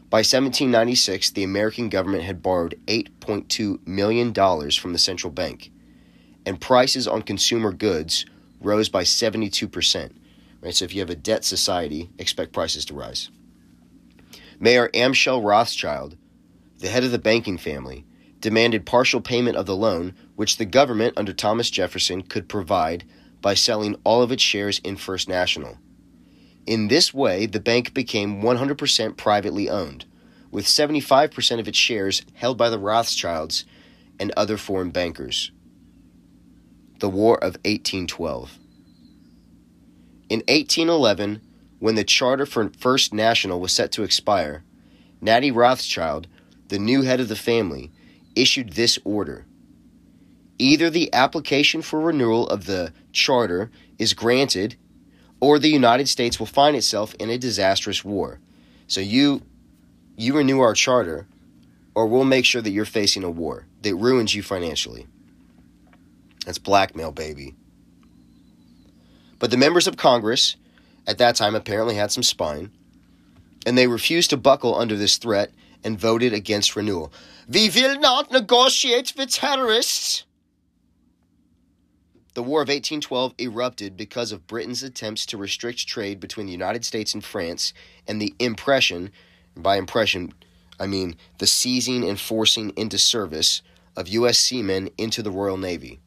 By 0.10 0.20
1796, 0.20 1.30
the 1.32 1.44
American 1.44 1.88
government 1.88 2.24
had 2.24 2.42
borrowed 2.42 2.80
$8.2 2.88 3.86
million 3.88 4.34
from 4.34 4.92
the 4.92 5.00
central 5.00 5.32
bank, 5.32 5.72
and 6.46 6.60
prices 6.60 7.08
on 7.08 7.22
consumer 7.22 7.72
goods 7.72 8.26
rose 8.60 8.90
by 8.90 9.04
72%. 9.04 10.12
Right? 10.62 10.76
So 10.76 10.84
if 10.84 10.94
you 10.94 11.00
have 11.00 11.10
a 11.10 11.16
debt 11.16 11.46
society, 11.46 12.10
expect 12.18 12.52
prices 12.52 12.86
to 12.86 12.94
rise. 12.94 13.30
Mayer 14.60 14.90
Amschel 14.90 15.46
Rothschild, 15.46 16.18
the 16.80 16.90
head 16.90 17.04
of 17.04 17.12
the 17.12 17.20
banking 17.20 17.58
family, 17.58 18.06
demanded 18.40 18.86
partial 18.86 19.22
payment 19.22 19.58
of 19.58 19.66
the 19.66 19.76
loan, 19.76 20.16
which 20.36 20.58
the 20.58 20.66
government 20.66 21.14
under 21.18 21.34
Thomas 21.34 21.70
Jefferson 21.70 22.22
could 22.22 22.50
provide 22.50 23.04
by 23.42 23.54
selling 23.54 23.96
all 24.04 24.22
of 24.22 24.32
its 24.32 24.44
shares 24.44 24.80
in 24.80 24.96
First 24.96 25.28
National. 25.28 25.78
In 26.66 26.88
this 26.88 27.14
way, 27.14 27.46
the 27.46 27.60
bank 27.60 27.94
became 27.94 28.42
100% 28.42 29.18
privately 29.18 29.70
owned, 29.70 30.06
with 30.52 30.66
75% 30.66 31.60
of 31.60 31.68
its 31.68 31.78
shares 31.78 32.22
held 32.34 32.58
by 32.58 32.70
the 32.70 32.80
Rothschilds 32.80 33.66
and 34.20 34.32
other 34.36 34.58
foreign 34.58 34.92
bankers. 34.92 35.52
The 37.00 37.10
War 37.10 37.38
of 37.38 37.56
1812. 37.66 38.58
In 40.30 40.40
1811, 40.42 41.42
when 41.80 41.96
the 41.96 42.04
charter 42.04 42.46
for 42.46 42.72
First 42.78 43.14
National 43.14 43.60
was 43.60 43.74
set 43.74 43.92
to 43.94 44.04
expire, 44.04 44.64
Natty 45.22 45.50
Rothschild, 45.50 46.28
the 46.70 46.80
new 46.80 47.02
head 47.02 47.20
of 47.20 47.28
the 47.28 47.36
family, 47.36 47.92
issued 48.36 48.74
this 48.74 48.98
order. 49.04 49.46
Either 50.58 50.90
the 50.90 51.14
application 51.14 51.82
for 51.82 52.00
renewal 52.00 52.48
of 52.48 52.66
the 52.66 52.94
charter 53.12 53.72
is 53.98 54.14
granted 54.14 54.76
or 55.40 55.58
the 55.58 55.70
United 55.70 56.08
States 56.08 56.40
will 56.40 56.46
find 56.46 56.76
itself 56.76 57.14
in 57.16 57.30
a 57.30 57.38
disastrous 57.38 58.04
war. 58.04 58.40
So 58.88 59.02
you 59.02 59.42
you 60.18 60.36
renew 60.36 60.60
our 60.60 60.74
charter 60.74 61.28
or 61.96 62.06
we'll 62.06 62.26
make 62.26 62.46
sure 62.46 62.62
that 62.62 62.72
you're 62.72 62.86
facing 62.86 63.24
a 63.24 63.30
war 63.30 63.66
that 63.82 63.96
ruins 63.96 64.36
you 64.36 64.44
financially. 64.44 65.08
That's 66.46 66.58
blackmail, 66.58 67.12
baby. 67.12 67.56
But 69.38 69.52
the 69.52 69.58
members 69.58 69.88
of 69.88 69.98
Congress 69.98 70.58
at 71.08 71.18
that 71.18 71.36
time 71.36 71.56
apparently 71.56 71.96
had 71.96 72.12
some 72.12 72.24
spine, 72.24 72.72
and 73.66 73.78
they 73.78 73.88
refused 73.88 74.30
to 74.32 74.38
buckle 74.38 74.76
under 74.76 74.96
this 74.96 75.18
threat 75.18 75.52
and 75.84 76.00
voted 76.00 76.34
against 76.34 76.76
renewal. 76.76 77.12
We 77.48 77.70
will 77.70 78.00
not 78.00 78.32
negotiate 78.32 79.14
with 79.18 79.32
terrorists. 79.32 80.24
The 82.36 82.44
War 82.44 82.62
of 82.62 82.68
1812 82.68 83.34
erupted 83.40 83.98
because 83.98 84.32
of 84.32 84.48
Britain's 84.48 84.84
attempts 84.84 85.26
to 85.28 85.38
restrict 85.38 85.88
trade 85.88 86.20
between 86.20 86.46
the 86.46 86.52
United 86.52 86.86
States 86.86 87.14
and 87.14 87.24
France 87.24 87.74
and 88.08 88.22
the 88.22 88.36
impression, 88.40 89.12
by 89.58 89.78
impression, 89.78 90.34
I 90.80 90.88
mean 90.88 91.16
the 91.40 91.48
seizing 91.48 92.08
and 92.08 92.20
forcing 92.20 92.70
into 92.78 92.98
service 92.98 93.62
of 93.98 94.08
U.S. 94.08 94.38
seamen 94.40 94.90
into 94.98 95.22
the 95.22 95.32
Royal 95.32 95.58
Navy. 95.58 96.00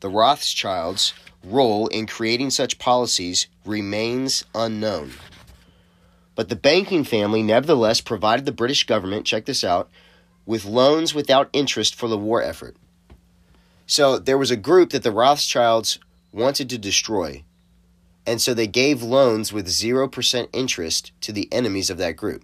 The 0.00 0.08
Rothschilds' 0.08 1.12
role 1.44 1.88
in 1.88 2.06
creating 2.06 2.50
such 2.50 2.78
policies 2.78 3.48
remains 3.64 4.44
unknown. 4.54 5.12
But 6.40 6.48
the 6.48 6.56
banking 6.56 7.04
family 7.04 7.42
nevertheless 7.42 8.00
provided 8.00 8.46
the 8.46 8.50
British 8.50 8.84
government, 8.84 9.26
check 9.26 9.44
this 9.44 9.62
out, 9.62 9.90
with 10.46 10.64
loans 10.64 11.14
without 11.14 11.50
interest 11.52 11.94
for 11.94 12.08
the 12.08 12.16
war 12.16 12.42
effort. 12.42 12.78
So 13.86 14.18
there 14.18 14.38
was 14.38 14.50
a 14.50 14.56
group 14.56 14.88
that 14.92 15.02
the 15.02 15.12
Rothschilds 15.12 15.98
wanted 16.32 16.70
to 16.70 16.78
destroy. 16.78 17.44
And 18.24 18.40
so 18.40 18.54
they 18.54 18.66
gave 18.66 19.02
loans 19.02 19.52
with 19.52 19.66
0% 19.66 20.48
interest 20.54 21.12
to 21.20 21.30
the 21.30 21.46
enemies 21.52 21.90
of 21.90 21.98
that 21.98 22.16
group. 22.16 22.42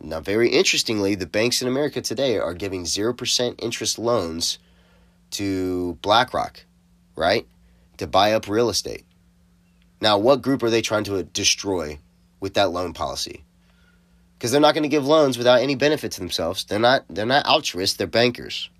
Now, 0.00 0.18
very 0.18 0.48
interestingly, 0.48 1.14
the 1.14 1.26
banks 1.26 1.62
in 1.62 1.68
America 1.68 2.00
today 2.00 2.38
are 2.38 2.54
giving 2.54 2.82
0% 2.82 3.54
interest 3.62 4.00
loans 4.00 4.58
to 5.30 5.96
BlackRock, 6.02 6.64
right? 7.14 7.46
To 7.98 8.08
buy 8.08 8.32
up 8.32 8.48
real 8.48 8.68
estate. 8.68 9.04
Now, 10.00 10.18
what 10.18 10.42
group 10.42 10.64
are 10.64 10.70
they 10.70 10.82
trying 10.82 11.04
to 11.04 11.18
uh, 11.18 11.22
destroy 11.32 12.00
with 12.40 12.54
that 12.54 12.70
loan 12.70 12.92
policy? 12.92 13.44
Because 14.36 14.50
they're 14.50 14.60
not 14.60 14.74
going 14.74 14.82
to 14.82 14.88
give 14.88 15.06
loans 15.06 15.36
without 15.38 15.60
any 15.60 15.74
benefit 15.74 16.12
to 16.12 16.20
themselves. 16.20 16.64
They're 16.64 16.78
not 16.78 17.04
they're 17.08 17.26
not 17.26 17.46
altruists, 17.46 17.96
they're 17.96 18.06
bankers. 18.06 18.70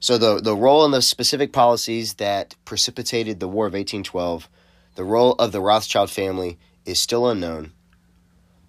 So 0.00 0.18
the 0.18 0.40
the 0.40 0.56
role 0.56 0.84
and 0.84 0.92
the 0.92 1.02
specific 1.02 1.52
policies 1.52 2.14
that 2.14 2.56
precipitated 2.64 3.38
the 3.38 3.48
War 3.48 3.66
of 3.66 3.74
1812, 3.74 4.48
the 4.96 5.04
role 5.04 5.34
of 5.34 5.52
the 5.52 5.60
Rothschild 5.60 6.10
family 6.10 6.58
is 6.84 6.98
still 6.98 7.28
unknown, 7.28 7.72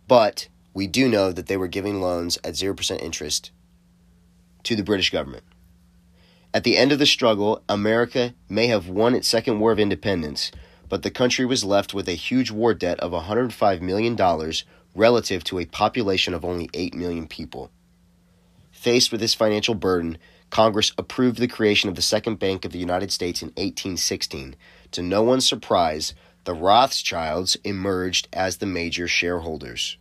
but 0.07 0.47
we 0.73 0.87
do 0.87 1.07
know 1.07 1.31
that 1.31 1.47
they 1.47 1.57
were 1.57 1.67
giving 1.67 2.01
loans 2.01 2.37
at 2.43 2.53
0% 2.53 3.01
interest 3.01 3.51
to 4.63 4.75
the 4.75 4.83
British 4.83 5.11
government. 5.11 5.43
At 6.53 6.63
the 6.63 6.77
end 6.77 6.91
of 6.91 6.99
the 6.99 7.05
struggle, 7.05 7.63
America 7.67 8.33
may 8.47 8.67
have 8.67 8.87
won 8.87 9.15
its 9.15 9.27
second 9.27 9.59
war 9.59 9.71
of 9.71 9.79
independence, 9.79 10.51
but 10.93 11.01
the 11.01 11.09
country 11.09 11.43
was 11.43 11.65
left 11.65 11.95
with 11.95 12.07
a 12.07 12.13
huge 12.13 12.51
war 12.51 12.71
debt 12.75 12.99
of 12.99 13.13
$105 13.13 13.81
million 13.81 14.15
relative 14.93 15.43
to 15.43 15.57
a 15.57 15.65
population 15.65 16.35
of 16.35 16.45
only 16.45 16.69
8 16.71 16.93
million 16.93 17.27
people. 17.27 17.71
Faced 18.71 19.11
with 19.11 19.19
this 19.19 19.33
financial 19.33 19.73
burden, 19.73 20.19
Congress 20.51 20.91
approved 20.95 21.39
the 21.39 21.47
creation 21.47 21.89
of 21.89 21.95
the 21.95 22.03
Second 22.03 22.37
Bank 22.37 22.63
of 22.63 22.71
the 22.71 22.77
United 22.77 23.11
States 23.11 23.41
in 23.41 23.47
1816. 23.47 24.55
To 24.91 25.01
no 25.01 25.23
one's 25.23 25.49
surprise, 25.49 26.13
the 26.43 26.53
Rothschilds 26.53 27.57
emerged 27.63 28.27
as 28.31 28.57
the 28.57 28.67
major 28.67 29.07
shareholders. 29.07 29.97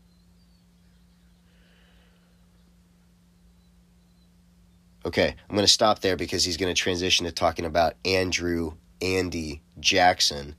Okay, 5.06 5.34
I'm 5.48 5.56
going 5.56 5.66
to 5.66 5.72
stop 5.72 6.00
there 6.00 6.16
because 6.16 6.44
he's 6.44 6.58
going 6.58 6.74
to 6.74 6.78
transition 6.78 7.24
to 7.24 7.32
talking 7.32 7.64
about 7.64 7.94
Andrew 8.04 8.74
Andy 9.00 9.62
Jackson. 9.80 10.54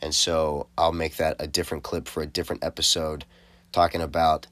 And 0.00 0.14
so 0.14 0.68
I'll 0.76 0.92
make 0.92 1.16
that 1.16 1.36
a 1.38 1.46
different 1.46 1.82
clip 1.82 2.06
for 2.06 2.22
a 2.22 2.26
different 2.26 2.64
episode 2.64 3.24
talking 3.72 4.00
about 4.00 4.46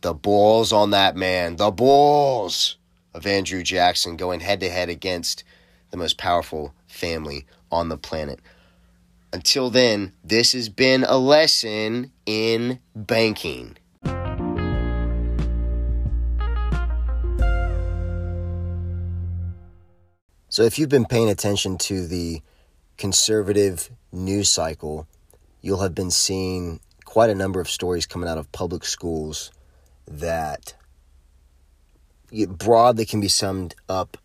the 0.00 0.14
balls 0.14 0.72
on 0.72 0.90
that 0.90 1.16
man, 1.16 1.56
the 1.56 1.70
balls 1.70 2.76
of 3.14 3.26
Andrew 3.26 3.62
Jackson 3.62 4.16
going 4.16 4.40
head 4.40 4.60
to 4.60 4.68
head 4.68 4.88
against 4.88 5.44
the 5.90 5.96
most 5.96 6.18
powerful 6.18 6.74
family 6.86 7.46
on 7.70 7.88
the 7.88 7.96
planet. 7.96 8.40
Until 9.32 9.70
then, 9.70 10.12
this 10.24 10.52
has 10.52 10.68
been 10.68 11.04
a 11.04 11.16
lesson 11.16 12.12
in 12.26 12.80
banking. 12.94 13.76
So, 20.48 20.64
if 20.64 20.78
you've 20.78 20.90
been 20.90 21.06
paying 21.06 21.30
attention 21.30 21.78
to 21.78 22.06
the 22.06 22.42
conservative 23.02 23.90
news 24.12 24.48
cycle, 24.48 25.08
you'll 25.60 25.80
have 25.80 25.92
been 25.92 26.12
seeing 26.12 26.78
quite 27.04 27.30
a 27.30 27.34
number 27.34 27.60
of 27.60 27.68
stories 27.68 28.06
coming 28.06 28.28
out 28.28 28.38
of 28.38 28.52
public 28.52 28.84
schools 28.84 29.50
that 30.06 30.72
broadly 32.46 33.04
can 33.04 33.20
be 33.20 33.26
summed 33.26 33.74
up 33.88 34.16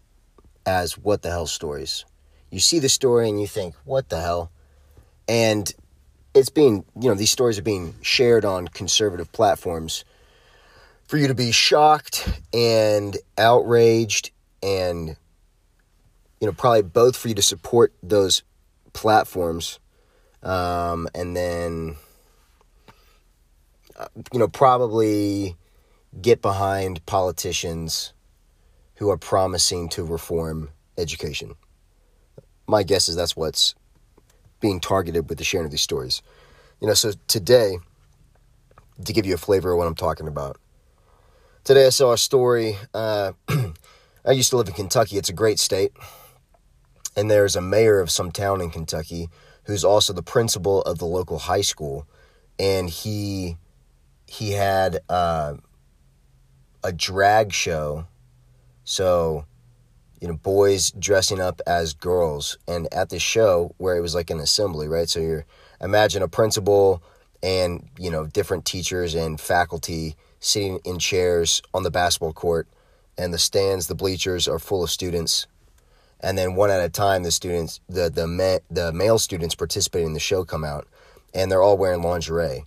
as 0.63 0.95
what 0.95 1.23
the 1.23 1.31
hell 1.31 1.47
stories. 1.47 2.05
You 2.51 2.59
see 2.59 2.77
the 2.77 2.87
story 2.87 3.27
and 3.27 3.41
you 3.41 3.47
think, 3.47 3.73
what 3.83 4.09
the 4.09 4.21
hell? 4.21 4.51
And 5.27 5.73
it's 6.35 6.49
being, 6.49 6.85
you 7.01 7.09
know, 7.09 7.15
these 7.15 7.31
stories 7.31 7.57
are 7.57 7.63
being 7.63 7.95
shared 8.03 8.45
on 8.45 8.67
conservative 8.67 9.31
platforms 9.31 10.05
for 11.07 11.17
you 11.17 11.27
to 11.29 11.33
be 11.33 11.51
shocked 11.51 12.29
and 12.53 13.17
outraged 13.39 14.29
and 14.61 15.17
you 16.39 16.45
know, 16.45 16.53
probably 16.53 16.83
both 16.83 17.17
for 17.17 17.29
you 17.29 17.33
to 17.33 17.41
support 17.41 17.93
those 18.03 18.43
platforms, 18.97 19.79
um, 20.41 21.07
and 21.13 21.37
then, 21.37 21.95
uh, 23.95 24.07
you 24.33 24.39
know, 24.39 24.47
probably 24.47 25.55
get 26.19 26.41
behind 26.41 27.05
politicians 27.05 28.13
who 28.95 29.09
are 29.11 29.17
promising 29.17 29.87
to 29.89 30.03
reform 30.03 30.69
education. 30.97 31.53
My 32.67 32.81
guess 32.81 33.07
is 33.07 33.15
that's 33.15 33.37
what's 33.37 33.75
being 34.59 34.79
targeted 34.79 35.29
with 35.29 35.37
the 35.37 35.43
sharing 35.43 35.65
of 35.65 35.71
these 35.71 35.81
stories. 35.81 36.23
You 36.81 36.87
know, 36.87 36.95
so 36.95 37.11
today, 37.27 37.77
to 39.05 39.13
give 39.13 39.27
you 39.27 39.35
a 39.35 39.37
flavor 39.37 39.71
of 39.73 39.77
what 39.77 39.85
I'm 39.85 39.95
talking 39.95 40.27
about, 40.27 40.57
today 41.63 41.85
I 41.85 41.89
saw 41.89 42.13
a 42.13 42.17
story. 42.17 42.77
Uh, 42.95 43.33
I 44.25 44.31
used 44.31 44.49
to 44.49 44.57
live 44.57 44.67
in 44.67 44.73
Kentucky. 44.73 45.17
It's 45.17 45.29
a 45.29 45.33
great 45.33 45.59
state 45.59 45.91
and 47.17 47.31
there's 47.31 47.55
a 47.55 47.61
mayor 47.61 47.99
of 47.99 48.11
some 48.11 48.31
town 48.31 48.61
in 48.61 48.69
Kentucky 48.69 49.27
who's 49.63 49.83
also 49.83 50.13
the 50.13 50.23
principal 50.23 50.83
of 50.83 50.99
the 50.99 51.05
local 51.05 51.39
high 51.39 51.61
school, 51.61 52.07
and 52.59 52.89
he 52.89 53.57
he 54.27 54.51
had 54.51 54.99
uh, 55.09 55.55
a 56.83 56.93
drag 56.93 57.51
show, 57.51 58.05
so 58.83 59.45
you 60.21 60.27
know 60.27 60.35
boys 60.35 60.91
dressing 60.91 61.41
up 61.41 61.59
as 61.65 61.93
girls, 61.93 62.57
and 62.67 62.87
at 62.93 63.09
the 63.09 63.19
show 63.19 63.73
where 63.77 63.97
it 63.97 64.01
was 64.01 64.13
like 64.13 64.29
an 64.29 64.39
assembly, 64.39 64.87
right? 64.87 65.09
So 65.09 65.19
you're 65.19 65.45
imagine 65.81 66.21
a 66.21 66.27
principal 66.27 67.01
and 67.41 67.89
you 67.97 68.11
know 68.11 68.27
different 68.27 68.63
teachers 68.63 69.15
and 69.15 69.41
faculty 69.41 70.15
sitting 70.39 70.79
in 70.85 70.99
chairs 70.99 71.63
on 71.73 71.81
the 71.81 71.91
basketball 71.91 72.33
court. 72.33 72.67
And 73.19 73.33
the 73.33 73.39
stands 73.39 73.87
the 73.87 73.95
bleachers 73.95 74.47
are 74.47 74.59
full 74.59 74.83
of 74.83 74.91
students 74.91 75.47
and 76.19 76.37
then 76.37 76.55
one 76.55 76.71
at 76.71 76.83
a 76.83 76.89
time 76.89 77.23
the 77.23 77.31
students 77.31 77.79
the 77.87 78.09
the 78.09 78.27
ma- 78.27 78.59
the 78.69 78.91
male 78.91 79.19
students 79.19 79.55
participating 79.55 80.07
in 80.07 80.13
the 80.13 80.19
show 80.19 80.43
come 80.43 80.63
out 80.63 80.87
and 81.33 81.51
they're 81.51 81.61
all 81.61 81.77
wearing 81.77 82.01
lingerie. 82.01 82.65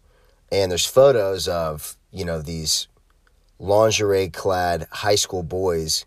And 0.52 0.70
there's 0.70 0.86
photos 0.86 1.48
of 1.48 1.96
you 2.12 2.24
know 2.24 2.40
these 2.40 2.88
lingerie 3.58 4.28
clad 4.28 4.86
high 4.90 5.16
school 5.16 5.42
boys 5.42 6.06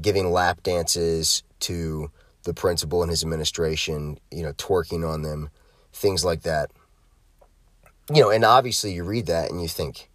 giving 0.00 0.30
lap 0.30 0.62
dances 0.62 1.42
to 1.60 2.10
the 2.44 2.54
principal 2.54 3.02
and 3.02 3.10
his 3.10 3.22
administration 3.22 4.18
you 4.30 4.42
know 4.42 4.52
twerking 4.54 5.08
on 5.08 5.22
them 5.22 5.50
things 5.92 6.24
like 6.24 6.42
that. 6.42 6.70
You 8.12 8.22
know 8.22 8.30
and 8.30 8.44
obviously 8.44 8.92
you 8.92 9.04
read 9.04 9.26
that 9.26 9.50
and 9.50 9.60
you 9.60 9.68
think 9.68 10.08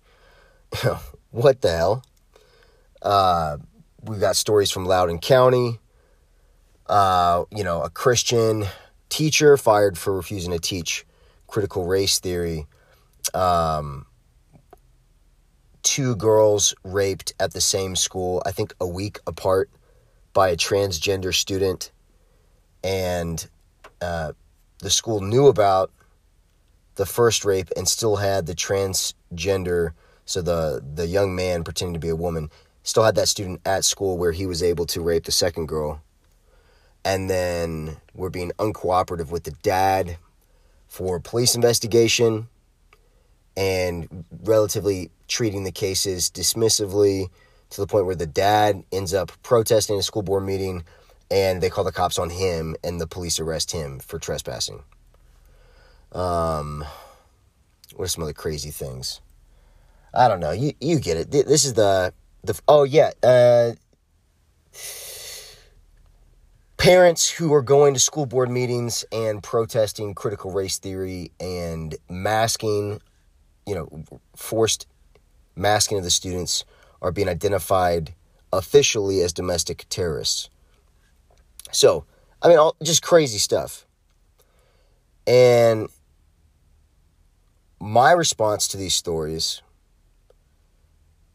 what 1.31 1.62
the 1.62 1.71
hell? 1.75 2.03
Uh, 3.01 3.57
we've 4.03 4.19
got 4.19 4.36
stories 4.36 4.69
from 4.71 4.86
loudoun 4.86 5.17
county 5.17 5.79
uh, 6.91 7.45
you 7.56 7.63
know, 7.63 7.82
a 7.82 7.89
Christian 7.89 8.65
teacher 9.08 9.56
fired 9.56 9.97
for 9.97 10.13
refusing 10.13 10.51
to 10.51 10.60
teach 10.60 11.06
critical 11.47 11.86
race 11.86 12.19
theory. 12.19 12.67
Um, 13.34 14.06
two 15.84 16.17
girls 16.17 16.75
raped 16.84 17.34
at 17.39 17.54
the 17.54 17.62
same 17.62 17.95
school, 17.95 18.43
I 18.45 18.51
think 18.51 18.75
a 18.82 18.88
week 18.88 19.19
apart, 19.25 19.69
by 20.34 20.49
a 20.49 20.58
transgender 20.58 21.34
student. 21.34 21.91
And 22.84 23.47
uh, 24.01 24.34
the 24.80 24.89
school 24.89 25.21
knew 25.21 25.47
about 25.47 25.91
the 26.95 27.06
first 27.06 27.45
rape 27.45 27.69
and 27.77 27.88
still 27.88 28.17
had 28.17 28.47
the 28.47 28.56
transgender, 28.56 29.93
so 30.25 30.41
the, 30.41 30.84
the 30.93 31.08
young 31.08 31.36
man 31.36 31.63
pretending 31.63 31.93
to 31.93 32.01
be 32.01 32.10
a 32.10 32.17
woman, 32.17 32.49
still 32.84 33.04
had 33.04 33.15
that 33.15 33.30
student 33.30 33.62
at 33.65 33.86
school 33.86 34.17
where 34.17 34.34
he 34.34 34.45
was 34.45 34.62
able 34.62 34.86
to 34.88 35.01
rape 35.01 35.23
the 35.23 35.32
second 35.32 35.67
girl 35.67 36.01
and 37.04 37.30
then 37.30 37.98
we're 38.14 38.30
being 38.30 38.52
uncooperative 38.60 39.32
with 39.32 39.44
the 39.44 39.52
dad 39.64 40.18
for 40.88 41.20
police 41.20 41.56
investigation 41.56 42.48
and 43.58 44.26
relatively 44.44 45.10
treating 45.28 45.64
the 45.64 45.72
cases 45.72 46.30
dismissively 46.30 47.30
to 47.70 47.82
the 47.82 47.88
point 47.88 48.06
where 48.06 48.16
the 48.16 48.28
dad 48.28 48.84
ends 48.92 49.14
up 49.14 49.32
protesting 49.44 49.98
a 49.98 50.04
school 50.04 50.22
board 50.22 50.44
meeting 50.44 50.84
and 51.30 51.62
they 51.62 51.70
call 51.70 51.84
the 51.84 51.92
cops 51.92 52.20
on 52.20 52.30
him 52.30 52.76
and 52.84 53.00
the 53.00 53.08
police 53.08 53.40
arrest 53.40 53.72
him 53.72 54.00
for 54.00 54.20
trespassing. 54.20 54.84
Um, 56.12 56.84
what 57.96 58.06
are 58.06 58.08
some 58.08 58.24
other 58.24 58.34
crazy 58.34 58.70
things? 58.70 59.22
I 60.14 60.28
don't 60.28 60.42
know. 60.42 60.52
You 60.52 60.74
you 60.82 61.00
get 61.00 61.16
it. 61.16 61.32
This 61.32 61.64
is 61.64 61.74
the 61.74 62.14
the 62.44 62.60
oh 62.68 62.84
yeah. 62.84 63.12
Uh, 63.24 63.72
parents 66.82 67.30
who 67.30 67.54
are 67.54 67.62
going 67.62 67.94
to 67.94 68.00
school 68.00 68.26
board 68.26 68.50
meetings 68.50 69.06
and 69.12 69.44
protesting 69.44 70.15
critical 70.15 70.50
race 70.50 70.80
theory 70.80 71.32
and 71.39 71.94
masking, 72.10 73.00
you 73.67 73.76
know, 73.76 74.04
forced 74.36 74.88
masking 75.56 76.00
of 76.00 76.04
the 76.04 76.10
students 76.10 76.65
are 77.00 77.12
being 77.12 77.30
identified 77.30 78.15
officially 78.52 79.22
as 79.22 79.32
domestic 79.32 79.86
terrorists. 79.89 80.50
So, 81.72 82.06
I 82.41 82.48
mean, 82.48 82.58
all, 82.58 82.76
just 82.82 83.04
crazy 83.04 83.38
stuff. 83.38 83.86
And 85.28 85.88
my 87.80 88.12
response 88.12 88.67
to 88.70 88.78
these 88.78 88.96
stories, 88.96 89.62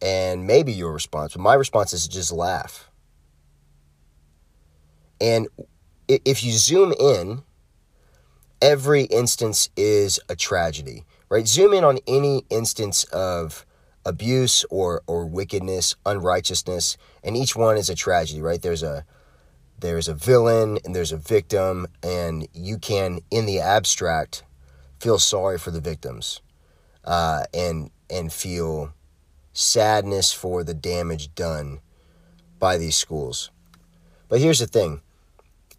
and 0.03 0.45
maybe 0.45 0.73
your 0.73 0.93
response, 0.93 1.35
but 1.35 1.41
my 1.41 1.55
response 1.55 1.93
is 1.93 2.09
just 2.09 2.33
laugh 2.33 2.91
and 5.21 5.49
if 6.09 6.45
you 6.45 6.53
zoom 6.53 6.93
in, 6.99 7.43
every 8.63 9.03
instance 9.05 9.71
is 9.77 10.21
a 10.29 10.37
tragedy, 10.37 11.05
right? 11.29 11.47
Zoom 11.47 11.73
in 11.73 11.85
on 11.85 11.99
any 12.07 12.45
instance 12.51 13.05
of 13.05 13.67
abuse 14.05 14.65
or 14.71 15.03
or 15.07 15.27
wickedness, 15.27 15.97
unrighteousness, 16.05 16.97
and 17.25 17.37
each 17.37 17.57
one 17.57 17.77
is 17.77 17.91
a 17.91 17.95
tragedy, 17.95 18.41
right? 18.41 18.63
There's 18.63 18.83
a 18.83 19.05
there's 19.79 20.09
a 20.09 20.15
villain 20.15 20.79
and 20.85 20.95
there's 20.95 21.13
a 21.13 21.19
victim, 21.19 21.87
and 22.03 22.49
you 22.55 22.79
can, 22.79 23.21
in 23.31 23.45
the 23.47 23.61
abstract, 23.61 24.43
feel 25.01 25.19
sorry 25.19 25.59
for 25.59 25.71
the 25.71 25.81
victims, 25.81 26.41
uh, 27.05 27.45
and 27.53 27.91
and 28.09 28.33
feel 28.33 28.93
sadness 29.53 30.33
for 30.33 30.63
the 30.63 30.75
damage 30.75 31.35
done 31.35 31.81
by 32.59 32.79
these 32.79 32.97
schools. 32.97 33.51
But 34.29 34.41
here's 34.41 34.59
the 34.59 34.67
thing 34.67 35.03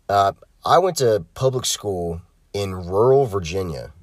uh, 0.09 0.33
I 0.65 0.79
went 0.79 0.97
to 0.97 1.25
public 1.33 1.65
school 1.65 2.21
in 2.53 2.73
rural 2.73 3.25
Virginia. 3.25 3.93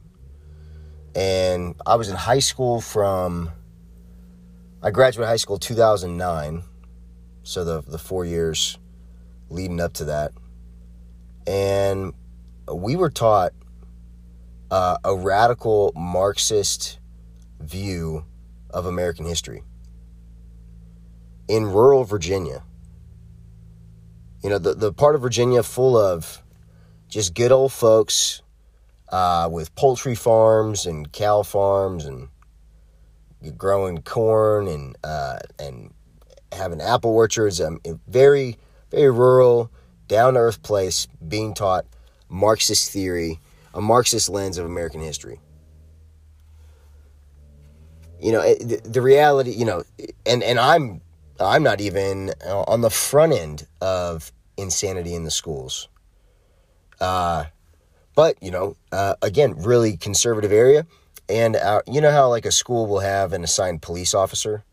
And 1.14 1.74
I 1.86 1.94
was 1.96 2.08
in 2.08 2.16
high 2.16 2.40
school 2.40 2.80
from, 2.80 3.50
I 4.82 4.90
graduated 4.90 5.28
high 5.28 5.36
school 5.36 5.58
2009. 5.58 6.62
So 7.42 7.64
the, 7.64 7.82
the 7.82 7.98
four 7.98 8.24
years 8.24 8.78
leading 9.50 9.80
up 9.80 9.92
to 9.94 10.04
that. 10.06 10.32
And 11.46 12.14
we 12.72 12.96
were 12.96 13.10
taught 13.10 13.52
uh, 14.70 14.96
a 15.04 15.14
radical 15.14 15.92
Marxist 15.94 16.98
view 17.60 18.24
of 18.70 18.86
American 18.86 19.26
history 19.26 19.62
in 21.48 21.66
rural 21.66 22.04
Virginia. 22.04 22.62
You 24.44 24.50
know, 24.50 24.59
the, 24.59 24.74
the 24.74 24.92
part 24.92 25.14
of 25.14 25.22
Virginia 25.22 25.62
full 25.62 25.96
of 25.96 26.42
just 27.09 27.33
good 27.33 27.50
old 27.50 27.72
folks 27.72 28.42
uh, 29.09 29.48
with 29.50 29.74
poultry 29.74 30.14
farms 30.14 30.85
and 30.85 31.11
cow 31.11 31.42
farms 31.42 32.04
and 32.04 32.28
growing 33.57 34.02
corn 34.02 34.68
and 34.68 34.98
uh, 35.02 35.38
and 35.59 35.94
having 36.52 36.83
apple 36.83 37.12
orchards. 37.12 37.59
Um, 37.59 37.80
very 38.07 38.59
very 38.90 39.11
rural, 39.11 39.70
down 40.09 40.35
to 40.35 40.40
earth 40.40 40.62
place, 40.62 41.09
being 41.26 41.54
taught 41.54 41.87
Marxist 42.28 42.92
theory, 42.92 43.40
a 43.72 43.80
Marxist 43.80 44.28
lens 44.28 44.59
of 44.59 44.66
American 44.66 45.00
history. 45.00 45.40
You 48.20 48.33
know, 48.33 48.42
the, 48.42 48.83
the 48.85 49.00
reality. 49.00 49.52
You 49.52 49.64
know, 49.64 49.85
and 50.26 50.42
and 50.42 50.61
I'm 50.61 51.00
I'm 51.40 51.62
not 51.62 51.81
even 51.81 52.33
on 52.44 52.81
the 52.81 52.90
front 52.90 53.33
end 53.33 53.66
of 53.81 54.33
insanity 54.57 55.14
in 55.14 55.25
the 55.25 55.31
schools. 55.31 55.88
Uh, 57.01 57.44
but 58.14 58.40
you 58.42 58.51
know, 58.51 58.77
uh, 58.92 59.14
again, 59.23 59.55
really 59.59 59.97
conservative 59.97 60.53
area, 60.53 60.87
and 61.29 61.57
uh, 61.57 61.83
you 61.87 62.01
know 62.01 62.11
how 62.11 62.29
like 62.29 62.47
a 62.47 62.53
school 62.53 62.87
will 62.87 63.01
have 63.01 63.33
an 63.33 63.42
assigned 63.42 63.83
police 63.83 64.14
officer, 64.14 64.64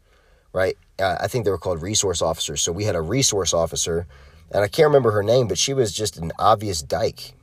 right? 0.53 0.77
Uh, 0.99 1.17
I 1.19 1.27
think 1.27 1.45
they 1.45 1.51
were 1.51 1.57
called 1.57 1.81
resource 1.81 2.21
officers. 2.21 2.61
So 2.61 2.71
we 2.71 2.83
had 2.83 2.95
a 2.95 3.01
resource 3.01 3.53
officer, 3.53 4.05
and 4.51 4.63
I 4.63 4.67
can't 4.67 4.87
remember 4.87 5.11
her 5.11 5.23
name, 5.23 5.47
but 5.47 5.57
she 5.57 5.73
was 5.73 5.91
just 5.91 6.17
an 6.17 6.31
obvious 6.37 6.81
dyke. 6.81 7.33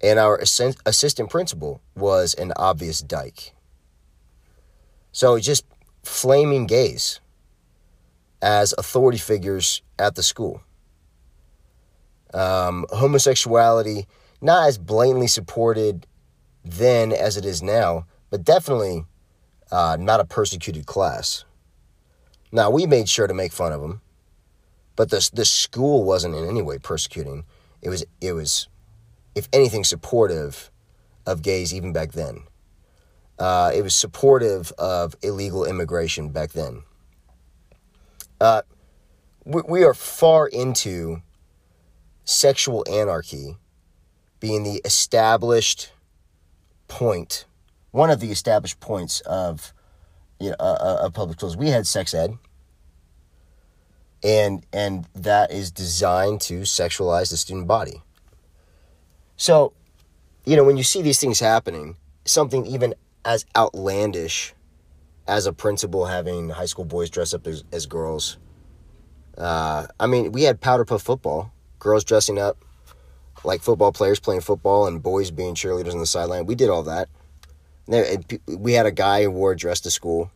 And 0.00 0.18
our 0.18 0.36
assistant 0.36 1.30
principal 1.30 1.80
was 1.96 2.34
an 2.34 2.52
obvious 2.56 3.00
dyke. 3.00 3.52
So 5.10 5.38
just 5.40 5.64
flaming 6.04 6.66
gays 6.66 7.18
as 8.40 8.74
authority 8.78 9.18
figures 9.18 9.82
at 9.98 10.14
the 10.14 10.22
school. 10.22 10.62
Um, 12.32 12.86
homosexuality, 12.90 14.06
not 14.40 14.68
as 14.68 14.78
blatantly 14.78 15.26
supported 15.26 16.06
then 16.64 17.12
as 17.12 17.36
it 17.36 17.44
is 17.44 17.62
now, 17.62 18.06
but 18.30 18.44
definitely 18.44 19.04
uh, 19.72 19.96
not 19.98 20.20
a 20.20 20.24
persecuted 20.24 20.86
class. 20.86 21.44
Now, 22.52 22.70
we 22.70 22.86
made 22.86 23.08
sure 23.08 23.26
to 23.26 23.34
make 23.34 23.52
fun 23.52 23.72
of 23.72 23.80
them, 23.80 24.00
but 24.96 25.10
the, 25.10 25.28
the 25.32 25.44
school 25.44 26.04
wasn't 26.04 26.34
in 26.34 26.46
any 26.46 26.62
way 26.62 26.78
persecuting. 26.78 27.44
It 27.82 27.88
was, 27.88 28.04
it 28.20 28.32
was, 28.32 28.68
if 29.34 29.48
anything, 29.52 29.84
supportive 29.84 30.70
of 31.26 31.42
gays 31.42 31.74
even 31.74 31.92
back 31.92 32.12
then. 32.12 32.44
Uh, 33.38 33.70
it 33.74 33.82
was 33.82 33.94
supportive 33.94 34.72
of 34.78 35.14
illegal 35.22 35.64
immigration 35.64 36.30
back 36.30 36.52
then. 36.52 36.82
Uh, 38.40 38.62
we, 39.44 39.62
we 39.68 39.84
are 39.84 39.94
far 39.94 40.46
into 40.46 41.22
sexual 42.24 42.84
anarchy 42.90 43.56
being 44.40 44.62
the 44.62 44.80
established 44.84 45.92
point, 46.86 47.46
one 47.90 48.10
of 48.10 48.20
the 48.20 48.30
established 48.30 48.80
points 48.80 49.20
of 49.20 49.72
you 50.38 50.50
know, 50.50 50.56
uh, 50.60 50.98
of 51.02 51.14
public 51.14 51.38
schools. 51.38 51.56
We 51.56 51.68
had 51.68 51.86
sex 51.86 52.14
ed, 52.14 52.38
and 54.22 54.64
and 54.72 55.06
that 55.14 55.50
is 55.50 55.70
designed 55.70 56.40
to 56.42 56.60
sexualize 56.60 57.30
the 57.30 57.36
student 57.36 57.66
body. 57.66 58.02
So, 59.36 59.72
you 60.44 60.56
know, 60.56 60.64
when 60.64 60.76
you 60.76 60.82
see 60.82 61.02
these 61.02 61.20
things 61.20 61.40
happening, 61.40 61.96
something 62.24 62.66
even 62.66 62.94
as 63.24 63.44
outlandish 63.56 64.54
as 65.28 65.46
a 65.46 65.52
principal 65.52 66.06
having 66.06 66.48
high 66.48 66.64
school 66.64 66.84
boys 66.84 67.10
dress 67.10 67.34
up 67.34 67.46
as, 67.46 67.62
as 67.70 67.86
girls. 67.86 68.38
Uh, 69.36 69.86
I 70.00 70.06
mean, 70.06 70.32
we 70.32 70.42
had 70.42 70.60
powder 70.60 70.84
puff 70.84 71.02
football, 71.02 71.52
girls 71.78 72.02
dressing 72.02 72.38
up 72.38 72.64
like 73.44 73.60
football 73.60 73.92
players 73.92 74.18
playing 74.18 74.40
football 74.40 74.86
and 74.86 75.02
boys 75.02 75.30
being 75.30 75.54
cheerleaders 75.54 75.92
on 75.92 76.00
the 76.00 76.06
sideline. 76.06 76.46
We 76.46 76.54
did 76.54 76.70
all 76.70 76.82
that. 76.84 77.08
We 78.46 78.72
had 78.72 78.86
a 78.86 78.90
guy 78.90 79.22
who 79.22 79.30
wore 79.30 79.52
a 79.52 79.56
dress 79.56 79.80
to 79.80 79.90
school. 79.90 80.30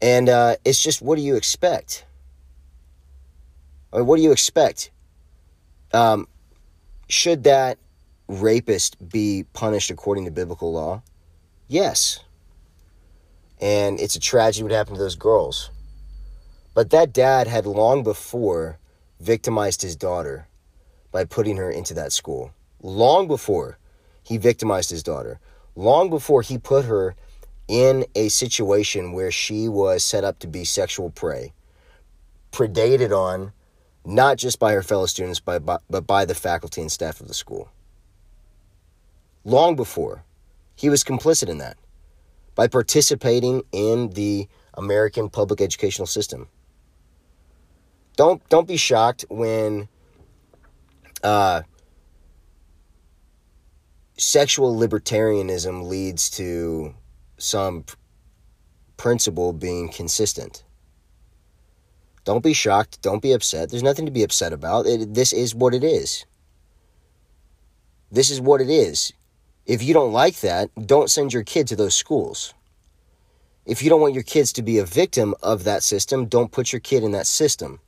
And 0.00 0.28
uh, 0.28 0.56
it's 0.64 0.82
just, 0.82 1.02
what 1.02 1.16
do 1.16 1.22
you 1.22 1.36
expect? 1.36 2.06
I 3.92 3.98
mean, 3.98 4.06
what 4.06 4.16
do 4.16 4.22
you 4.22 4.32
expect? 4.32 4.90
Um, 5.92 6.26
should 7.08 7.44
that 7.44 7.78
rapist 8.28 8.96
be 9.10 9.44
punished 9.52 9.90
according 9.90 10.24
to 10.24 10.30
biblical 10.30 10.72
law? 10.72 11.02
Yes. 11.68 12.20
And 13.62 14.00
it's 14.00 14.16
a 14.16 14.20
tragedy 14.20 14.64
what 14.64 14.72
happened 14.72 14.96
to 14.96 15.02
those 15.02 15.14
girls. 15.14 15.70
But 16.74 16.90
that 16.90 17.12
dad 17.12 17.46
had 17.46 17.64
long 17.64 18.02
before 18.02 18.78
victimized 19.20 19.82
his 19.82 19.94
daughter 19.94 20.48
by 21.12 21.24
putting 21.24 21.58
her 21.58 21.70
into 21.70 21.94
that 21.94 22.12
school. 22.12 22.52
Long 22.82 23.28
before 23.28 23.78
he 24.24 24.36
victimized 24.36 24.90
his 24.90 25.04
daughter. 25.04 25.38
Long 25.76 26.10
before 26.10 26.42
he 26.42 26.58
put 26.58 26.86
her 26.86 27.14
in 27.68 28.04
a 28.16 28.28
situation 28.28 29.12
where 29.12 29.30
she 29.30 29.68
was 29.68 30.02
set 30.02 30.24
up 30.24 30.40
to 30.40 30.48
be 30.48 30.64
sexual 30.64 31.10
prey, 31.10 31.52
predated 32.50 33.16
on 33.16 33.52
not 34.04 34.38
just 34.38 34.58
by 34.58 34.72
her 34.72 34.82
fellow 34.82 35.06
students, 35.06 35.38
but 35.38 35.64
by, 35.64 35.78
but 35.88 36.04
by 36.04 36.24
the 36.24 36.34
faculty 36.34 36.80
and 36.80 36.90
staff 36.90 37.20
of 37.20 37.28
the 37.28 37.34
school. 37.34 37.70
Long 39.44 39.76
before, 39.76 40.24
he 40.74 40.90
was 40.90 41.04
complicit 41.04 41.48
in 41.48 41.58
that 41.58 41.76
by 42.54 42.68
participating 42.68 43.62
in 43.72 44.10
the 44.10 44.48
American 44.74 45.28
public 45.28 45.60
educational 45.60 46.06
system. 46.06 46.48
Don't 48.16 48.46
don't 48.48 48.68
be 48.68 48.76
shocked 48.76 49.24
when 49.30 49.88
uh, 51.22 51.62
sexual 54.18 54.78
libertarianism 54.78 55.88
leads 55.88 56.30
to 56.30 56.94
some 57.38 57.84
principle 58.96 59.52
being 59.52 59.88
consistent. 59.88 60.64
Don't 62.24 62.44
be 62.44 62.52
shocked. 62.52 63.02
Don't 63.02 63.22
be 63.22 63.32
upset. 63.32 63.70
There's 63.70 63.82
nothing 63.82 64.06
to 64.06 64.12
be 64.12 64.22
upset 64.22 64.52
about. 64.52 64.86
It, 64.86 65.12
this 65.14 65.32
is 65.32 65.54
what 65.54 65.74
it 65.74 65.82
is. 65.82 66.24
This 68.12 68.30
is 68.30 68.40
what 68.40 68.60
it 68.60 68.70
is. 68.70 69.12
If 69.66 69.82
you 69.82 69.94
don't 69.94 70.12
like 70.12 70.40
that, 70.40 70.70
don't 70.86 71.10
send 71.10 71.32
your 71.32 71.44
kid 71.44 71.68
to 71.68 71.76
those 71.76 71.94
schools. 71.94 72.54
If 73.64 73.82
you 73.82 73.90
don't 73.90 74.00
want 74.00 74.14
your 74.14 74.24
kids 74.24 74.52
to 74.54 74.62
be 74.62 74.78
a 74.78 74.84
victim 74.84 75.34
of 75.42 75.64
that 75.64 75.84
system, 75.84 76.26
don't 76.26 76.50
put 76.50 76.72
your 76.72 76.80
kid 76.80 77.04
in 77.04 77.12
that 77.12 77.28
system. 77.28 77.78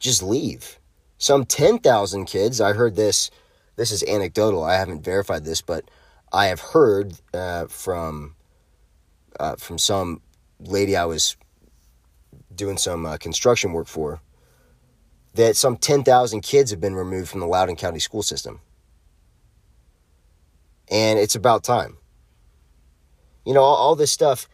Just 0.00 0.22
leave. 0.22 0.80
Some 1.18 1.44
10,000 1.44 2.24
kids, 2.24 2.60
I 2.60 2.72
heard 2.72 2.96
this, 2.96 3.30
this 3.76 3.92
is 3.92 4.02
anecdotal, 4.02 4.64
I 4.64 4.74
haven't 4.74 5.04
verified 5.04 5.44
this, 5.44 5.62
but 5.62 5.88
I 6.32 6.46
have 6.46 6.60
heard 6.60 7.14
uh, 7.32 7.66
from, 7.66 8.34
uh, 9.38 9.56
from 9.56 9.78
some 9.78 10.22
lady 10.58 10.96
I 10.96 11.04
was 11.04 11.36
doing 12.54 12.76
some 12.76 13.06
uh, 13.06 13.18
construction 13.18 13.72
work 13.72 13.86
for 13.86 14.20
that 15.34 15.56
some 15.56 15.76
10,000 15.76 16.40
kids 16.40 16.70
have 16.72 16.80
been 16.80 16.96
removed 16.96 17.28
from 17.28 17.40
the 17.40 17.46
Loudoun 17.46 17.76
County 17.76 18.00
school 18.00 18.22
system. 18.22 18.60
And 20.90 21.18
it's 21.18 21.34
about 21.34 21.62
time. 21.62 21.96
You 23.44 23.54
know, 23.54 23.62
all, 23.62 23.76
all 23.76 23.96
this 23.96 24.12
stuff, 24.12 24.48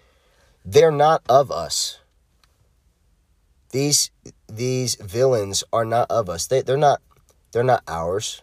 they're 0.65 0.91
not 0.91 1.23
of 1.29 1.51
us. 1.51 1.99
These 3.71 4.11
these 4.49 4.95
villains 4.97 5.65
are 5.73 5.85
not 5.85 6.11
of 6.11 6.29
us. 6.29 6.47
They 6.47 6.63
they're 6.63 6.77
not 6.77 7.01
they're 7.53 7.65
not 7.65 7.83
ours. 7.89 8.43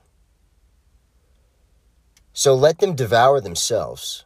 So 2.34 2.56
let 2.56 2.80
them 2.80 2.96
devour 2.96 3.40
themselves. 3.40 4.26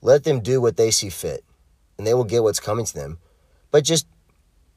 Let 0.00 0.24
them 0.24 0.40
do 0.40 0.60
what 0.60 0.76
they 0.76 0.90
see 0.90 1.10
fit, 1.10 1.44
and 1.96 2.06
they 2.06 2.14
will 2.14 2.24
get 2.24 2.42
what's 2.42 2.60
coming 2.60 2.84
to 2.84 2.94
them. 2.94 3.18
But 3.70 3.84
just 3.84 4.06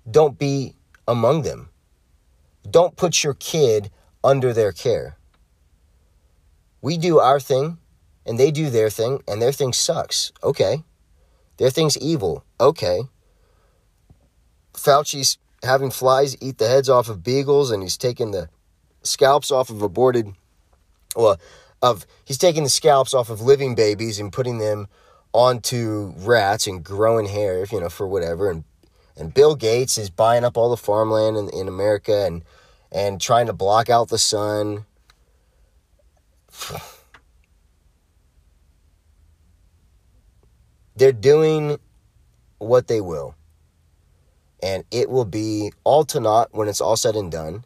don't 0.10 0.38
be 0.38 0.76
among 1.08 1.44
them. 1.44 1.70
Don't 2.70 2.96
put 2.96 3.24
your 3.24 3.34
kid 3.36 3.92
under 4.24 4.54
their 4.54 4.72
care. 4.72 5.18
We 6.86 6.98
do 7.00 7.18
our 7.18 7.40
thing, 7.40 7.80
and 8.28 8.40
they 8.40 8.52
do 8.52 8.70
their 8.70 8.92
thing, 8.92 9.24
and 9.28 9.42
their 9.42 9.52
thing 9.52 9.74
sucks. 9.74 10.32
Okay. 10.44 10.84
Their 11.58 11.72
thing's 11.72 11.98
evil. 11.98 12.44
Okay. 12.60 13.02
Fauci's 14.74 15.40
having 15.64 15.90
flies 15.90 16.38
eat 16.40 16.60
the 16.60 16.68
heads 16.68 16.88
off 16.88 17.10
of 17.10 17.24
beagles, 17.24 17.72
and 17.72 17.82
he's 17.82 17.98
taking 17.98 18.30
the 18.30 18.50
scalps 19.02 19.50
off 19.50 19.72
of 19.72 19.82
aborted, 19.82 20.36
well, 21.16 21.40
of 21.82 22.06
he's 22.24 22.38
taking 22.38 22.62
the 22.62 22.70
scalps 22.70 23.16
off 23.16 23.32
of 23.32 23.42
living 23.42 23.74
babies 23.74 24.20
and 24.20 24.32
putting 24.32 24.60
them 24.60 24.88
onto 25.34 26.14
rats 26.18 26.68
and 26.68 26.84
growing 26.84 27.26
hair, 27.26 27.66
you 27.72 27.82
know, 27.82 27.90
for 27.90 28.06
whatever. 28.06 28.52
And 28.52 28.64
and 29.18 29.34
Bill 29.34 29.56
Gates 29.56 29.98
is 29.98 30.12
buying 30.12 30.44
up 30.44 30.56
all 30.56 30.70
the 30.70 30.78
farmland 30.78 31.36
in, 31.36 31.50
in 31.50 31.68
America 31.68 32.28
and 32.28 32.44
and 32.92 33.20
trying 33.20 33.48
to 33.48 33.54
block 33.54 33.90
out 33.90 34.10
the 34.10 34.20
sun. 34.20 34.86
They're 40.96 41.12
doing 41.12 41.78
what 42.58 42.88
they 42.88 43.02
will. 43.02 43.36
And 44.64 44.84
it 44.92 45.10
will 45.10 45.26
be 45.26 45.72
all 45.84 46.06
to 46.06 46.20
naught 46.20 46.50
when 46.52 46.68
it's 46.68 46.82
all 46.82 46.96
said 46.96 47.16
and 47.16 47.32
done. 47.32 47.66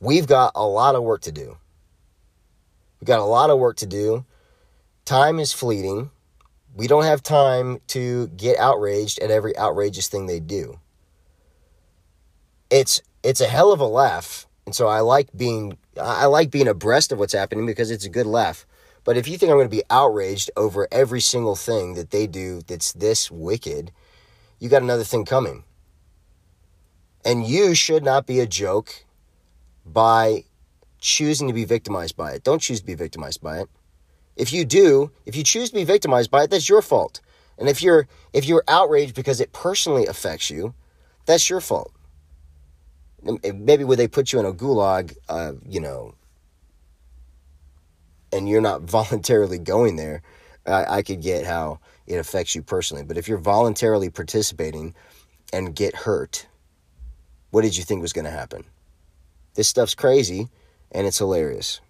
We've 0.00 0.26
got 0.26 0.52
a 0.54 0.66
lot 0.66 0.94
of 0.94 1.02
work 1.02 1.22
to 1.22 1.32
do. 1.32 1.56
We've 3.00 3.06
got 3.06 3.18
a 3.20 3.24
lot 3.24 3.50
of 3.50 3.58
work 3.58 3.76
to 3.78 3.86
do. 3.86 4.24
Time 5.04 5.38
is 5.38 5.52
fleeting. 5.52 6.10
We 6.74 6.86
don't 6.86 7.04
have 7.04 7.22
time 7.22 7.80
to 7.88 8.28
get 8.28 8.58
outraged 8.58 9.18
at 9.18 9.30
every 9.30 9.56
outrageous 9.58 10.08
thing 10.08 10.26
they 10.26 10.40
do. 10.40 10.78
It's 12.70 13.02
it's 13.22 13.40
a 13.40 13.46
hell 13.46 13.72
of 13.72 13.80
a 13.80 13.86
laugh, 13.86 14.46
and 14.66 14.74
so 14.74 14.86
I 14.86 15.00
like 15.00 15.28
being 15.36 15.78
I 16.00 16.26
like 16.26 16.50
being 16.50 16.68
abreast 16.68 17.12
of 17.12 17.18
what's 17.18 17.32
happening 17.32 17.66
because 17.66 17.90
it's 17.90 18.04
a 18.04 18.10
good 18.10 18.26
laugh. 18.26 18.66
But 19.04 19.16
if 19.16 19.28
you 19.28 19.36
think 19.36 19.50
I'm 19.50 19.56
going 19.56 19.68
to 19.68 19.76
be 19.76 19.82
outraged 19.90 20.50
over 20.56 20.88
every 20.90 21.20
single 21.20 21.56
thing 21.56 21.94
that 21.94 22.10
they 22.10 22.26
do 22.26 22.62
that's 22.66 22.92
this 22.92 23.30
wicked, 23.30 23.92
you 24.58 24.68
got 24.68 24.82
another 24.82 25.04
thing 25.04 25.24
coming. 25.24 25.64
And 27.24 27.46
you 27.46 27.74
should 27.74 28.02
not 28.02 28.26
be 28.26 28.40
a 28.40 28.46
joke 28.46 29.04
by 29.84 30.44
choosing 30.98 31.48
to 31.48 31.54
be 31.54 31.64
victimized 31.64 32.16
by 32.16 32.32
it. 32.32 32.44
Don't 32.44 32.62
choose 32.62 32.80
to 32.80 32.86
be 32.86 32.94
victimized 32.94 33.42
by 33.42 33.60
it. 33.60 33.68
If 34.36 34.52
you 34.52 34.64
do, 34.64 35.12
if 35.26 35.36
you 35.36 35.44
choose 35.44 35.68
to 35.68 35.74
be 35.74 35.84
victimized 35.84 36.30
by 36.30 36.44
it, 36.44 36.50
that's 36.50 36.68
your 36.68 36.82
fault. 36.82 37.20
And 37.58 37.68
if 37.68 37.82
you're 37.82 38.08
if 38.32 38.46
you're 38.46 38.64
outraged 38.66 39.14
because 39.14 39.40
it 39.40 39.52
personally 39.52 40.06
affects 40.06 40.50
you, 40.50 40.74
that's 41.26 41.48
your 41.48 41.60
fault. 41.60 41.92
Maybe 43.24 43.84
when 43.84 43.98
they 43.98 44.08
put 44.08 44.32
you 44.32 44.40
in 44.40 44.46
a 44.46 44.52
gulag, 44.52 45.16
uh, 45.28 45.52
you 45.66 45.80
know, 45.80 46.14
and 48.32 48.48
you're 48.48 48.60
not 48.60 48.82
voluntarily 48.90 49.58
going 49.58 49.96
there, 49.96 50.22
I, 50.66 50.98
I 50.98 51.02
could 51.02 51.22
get 51.22 51.46
how 51.46 51.80
it 52.06 52.16
affects 52.16 52.54
you 52.54 52.62
personally. 52.62 53.04
But 53.04 53.16
if 53.16 53.28
you're 53.28 53.38
voluntarily 53.38 54.10
participating 54.10 54.94
and 55.52 55.74
get 55.74 55.94
hurt, 55.94 56.46
what 57.50 57.62
did 57.62 57.76
you 57.76 57.84
think 57.84 58.02
was 58.02 58.12
going 58.12 58.24
to 58.24 58.30
happen? 58.30 58.64
This 59.54 59.68
stuff's 59.68 59.94
crazy 59.94 60.48
and 60.90 61.06
it's 61.06 61.18
hilarious. 61.18 61.80